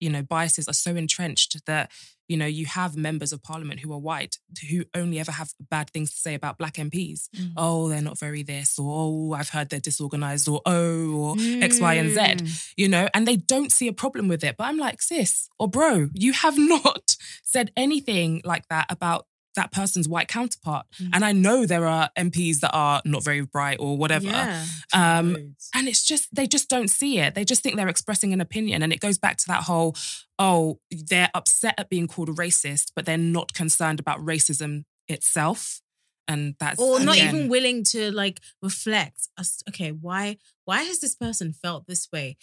[0.00, 1.90] you know biases are so entrenched that
[2.28, 4.38] you know you have members of parliament who are white
[4.70, 7.28] who only ever have bad things to say about black MPs.
[7.36, 7.52] Mm.
[7.56, 11.80] Oh, they're not very this, or oh, I've heard they're disorganized, or oh, or X,
[11.80, 12.20] Y, and Z.
[12.20, 12.72] Mm.
[12.76, 14.56] You know, and they don't see a problem with it.
[14.56, 19.26] But I'm like, sis or bro, you have not said anything like that about
[19.56, 20.86] that person's white counterpart.
[21.02, 21.10] Mm.
[21.14, 24.26] And I know there are MPs that are not very bright or whatever.
[24.26, 24.64] Yeah.
[24.92, 27.34] Um, and it's just, they just don't see it.
[27.34, 28.82] They just think they're expressing an opinion.
[28.82, 29.96] And it goes back to that whole,
[30.38, 35.82] oh, they're upset at being called a racist, but they're not concerned about racism itself.
[36.28, 40.98] And that's, or not again- even willing to like reflect as okay why why has
[40.98, 42.36] this person felt this way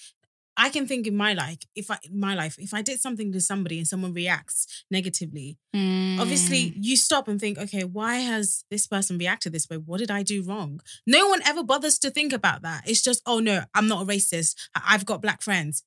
[0.57, 3.41] i can think in my life if i my life if i did something to
[3.41, 6.19] somebody and someone reacts negatively Mm.
[6.19, 9.77] obviously you stop and think okay why has this person reacted this way?
[9.77, 10.81] What did i do wrong?
[11.07, 12.83] No one ever bothers to think about that.
[12.87, 14.53] It's just oh no i'm not a racist.
[14.75, 15.83] I've got black friends.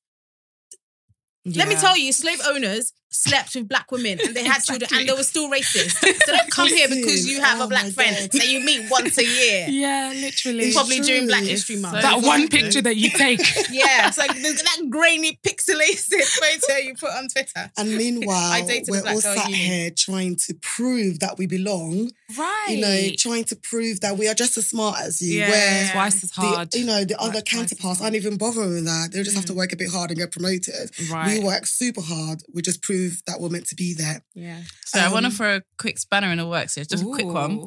[1.44, 5.08] Let me tell you slave owners slept with black women and they had children and
[5.08, 8.16] they were still racist so don't come here because you have a Oh black friend
[8.20, 8.30] God.
[8.32, 10.64] that you meet once a year Yeah, literally.
[10.66, 11.26] It's probably during.
[11.26, 11.96] Black History Month.
[11.96, 12.60] so that one Exactly.
[12.62, 13.40] picture that you take.
[13.70, 16.22] Yeah, it's like that grainy pixelated
[16.66, 17.70] photo you put on Twitter.
[17.76, 19.58] And meanwhile, I dated a we're black all girl sat uni.
[19.62, 22.10] here trying to prove that we belong.
[22.38, 22.66] right.
[22.70, 25.40] You know, trying to prove that we are just as smart as you.
[25.40, 25.50] Yeah.
[25.50, 26.74] Where twice as the, hard.
[26.74, 29.10] you know, the other Right, twice as counterparts aren't even bothering with that.
[29.12, 29.56] They just have to mm.
[29.56, 30.90] work a bit hard and get promoted.
[31.10, 31.38] right.
[31.38, 32.42] We work super hard.
[32.54, 34.22] We just prove that we're meant to be there.
[34.34, 34.62] Yeah.
[34.84, 37.06] So I want to Um, throw a quick spanner in the works here, just a
[37.06, 37.66] quick one.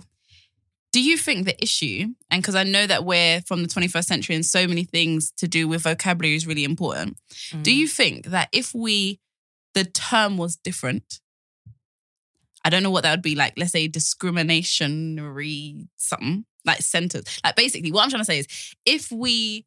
[0.92, 4.36] Do you think the issue, and because I know that we're from the 21st century
[4.36, 7.18] and so many things to do with vocabulary is really important,
[7.62, 7.76] do Mm.
[7.76, 9.20] you think that if we,
[9.76, 11.20] the term was different,
[12.66, 17.28] I don't know what that would be like, let's say discriminationary something, like centered.
[17.44, 18.48] Like basically, what I'm trying to say is
[18.86, 19.66] if we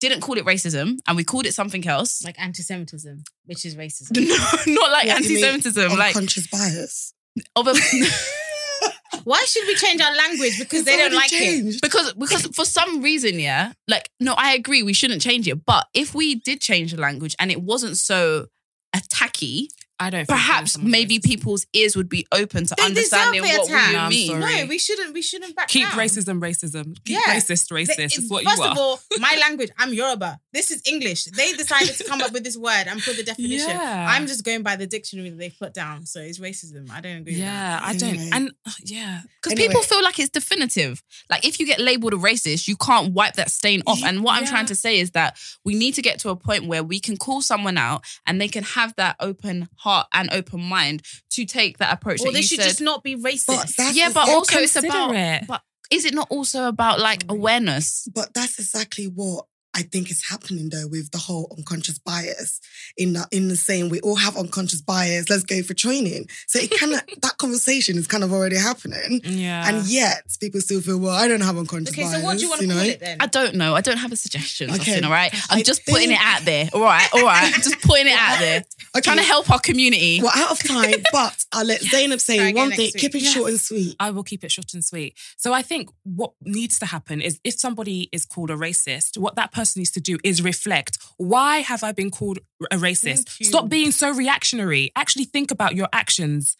[0.00, 4.16] didn't call it racism and we called it something else, Like anti-Semitism, which is racism.
[4.66, 7.12] no, not like What, anti-Semitism, like Unconscious bias.
[7.56, 7.74] of a
[9.24, 10.58] Why should we change our language?
[10.58, 11.82] Because they don't already like it.
[11.82, 15.64] because because for some reason, yeah, like no, I agree, we shouldn't change it.
[15.64, 18.46] But if we did change the language and it wasn't so
[18.94, 19.66] attacky,
[20.00, 20.26] I don't.
[20.26, 21.24] think perhaps someone maybe racist.
[21.24, 23.88] people's ears would be open to They understanding what attack.
[23.88, 24.40] we No, mean.
[24.42, 24.56] sorry.
[24.62, 25.12] No, we shouldn't.
[25.14, 25.98] We shouldn't back keep down.
[25.98, 26.94] racism, racism.
[27.04, 27.34] Keep Yeah.
[27.34, 27.96] racist, racist.
[27.96, 28.70] They- Is what First you are.
[28.72, 30.38] of all, my language, I'm Yoruba.
[30.52, 31.24] This is English.
[31.24, 33.70] They decided to come up with this word and put the definition.
[33.70, 34.06] Yeah.
[34.10, 36.06] I'm just going by the dictionary that they put down.
[36.06, 36.90] So it's racism.
[36.90, 37.82] I don't agree with yeah, that.
[37.82, 38.10] I don't.
[38.10, 38.30] Anyway.
[38.32, 39.68] And uh, yeah, Because Anyway.
[39.68, 41.02] people feel like it's definitive.
[41.28, 44.02] Like if you get labeled a racist, you can't wipe that stain off.
[44.04, 46.66] And what I'm trying to say is that we need to get to a point
[46.66, 50.60] where we can call someone out and they can have that open heart and open
[50.60, 52.20] mind to take that approach.
[52.20, 52.68] Or that they you should said.
[52.68, 53.76] just not be racist.
[53.76, 55.14] But yeah, but also it's about.
[55.14, 55.46] it.
[55.46, 58.08] But is it not also about like awareness?
[58.14, 62.60] But that's exactly what I think is happening though with the whole unconscious bias.
[62.96, 66.26] In the, in the saying we all have unconscious bias, let's go for training.
[66.46, 69.68] So it kind of that conversation is kind of already happening, yeah.
[69.68, 71.12] and yet people still feel well.
[71.14, 72.14] I don't have unconscious okay, bias.
[72.20, 72.74] so what do you want to know?
[72.74, 73.16] call it then?
[73.20, 73.74] I don't know.
[73.74, 74.70] I don't have a suggestion.
[74.70, 74.96] Okay.
[74.96, 75.02] Okay.
[75.04, 75.32] all right.
[75.50, 76.68] I'm I just putting it out there.
[76.72, 77.52] All right, all right.
[77.54, 78.64] just putting it out there.
[78.96, 80.20] Okay, Trying to help our community.
[80.22, 82.78] We're out of time, but I'll let Zainab say Try one thing.
[82.86, 82.94] week.
[82.96, 83.34] Keep it Yes.
[83.34, 83.96] short and sweet.
[84.00, 85.14] I will keep it short and sweet.
[85.36, 89.34] So I think what needs to happen is if somebody is called a racist, what
[89.36, 90.98] that person needs to do is reflect.
[91.16, 92.38] Why have I been called
[92.70, 93.28] a racist?
[93.44, 94.92] Stop being so reactionary.
[94.96, 96.56] Actually think about your actions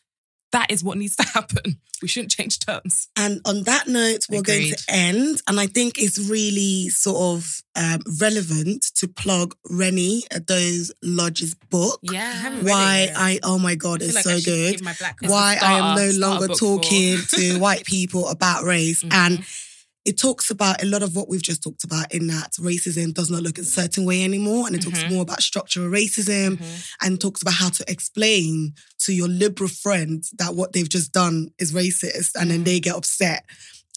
[0.53, 1.78] that is what needs to happen.
[2.01, 3.09] We shouldn't change terms.
[3.16, 5.42] And on that note, we're going to end.
[5.46, 12.01] And I think it's really sort of um, relevant to plug Rennie those Lodge's book.
[12.11, 13.16] I haven't read Why it yet.
[13.18, 14.72] I oh my god, I it's like so good.
[14.72, 17.84] give my black Why the I am no longer starter book for- talking to white
[17.84, 19.03] people about race.
[19.03, 19.12] Mhm.
[19.12, 19.44] And
[20.09, 23.31] it talks about a lot of what we've just talked about in that racism does
[23.31, 24.67] not look a certain way anymore.
[24.67, 25.11] And it talks Mhm.
[25.13, 26.67] more about structural racism Mhm.
[27.03, 28.73] and talks about how to explain
[29.05, 32.95] to your liberal friends that what they've just done is racist and then they get
[32.97, 33.45] upset.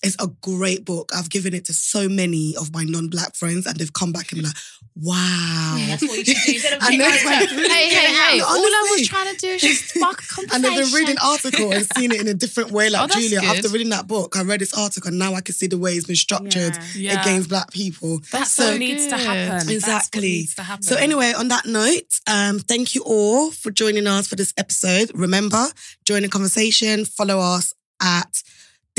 [0.03, 1.11] It's a great book.
[1.15, 4.39] I've given it to so many of my non-black friends and they've come back and
[4.41, 4.55] been like,
[4.95, 5.75] wow.
[5.87, 6.53] That's what you should do.
[6.53, 8.39] Instead of And it hey, hey, hey!
[8.39, 10.49] All I was trying to do is just spark a conversation.
[10.55, 12.89] And they've been reading article and seen it in a different way.
[12.91, 13.57] Like Oh, Julia, good.
[13.57, 15.93] after reading that book, I read this article and now I can see the way
[15.93, 17.13] it's been structured Yeah.
[17.13, 17.21] Yeah.
[17.21, 18.19] against black people.
[18.31, 19.69] That's So- what needs to happen.
[19.69, 20.47] Exactly.
[20.55, 20.83] to happen.
[20.83, 25.11] So anyway, on that note, um, thank you all for joining us for this episode.
[25.13, 25.67] Remember,
[26.05, 27.05] join the conversation.
[27.05, 28.41] Follow us at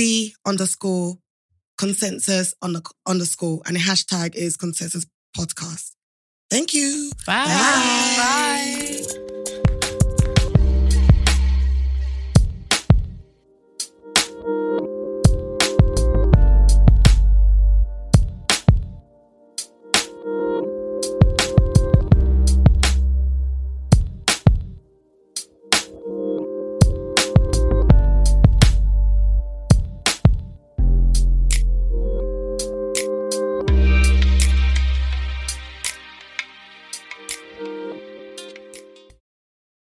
[0.03, 1.16] the underscore
[1.78, 5.92] consensus on the underscore, and the hashtag is consensus podcast.
[6.50, 7.12] Thank you.
[7.24, 7.44] Bye.
[7.44, 9.05] Bye.
[9.07, 9.18] Bye.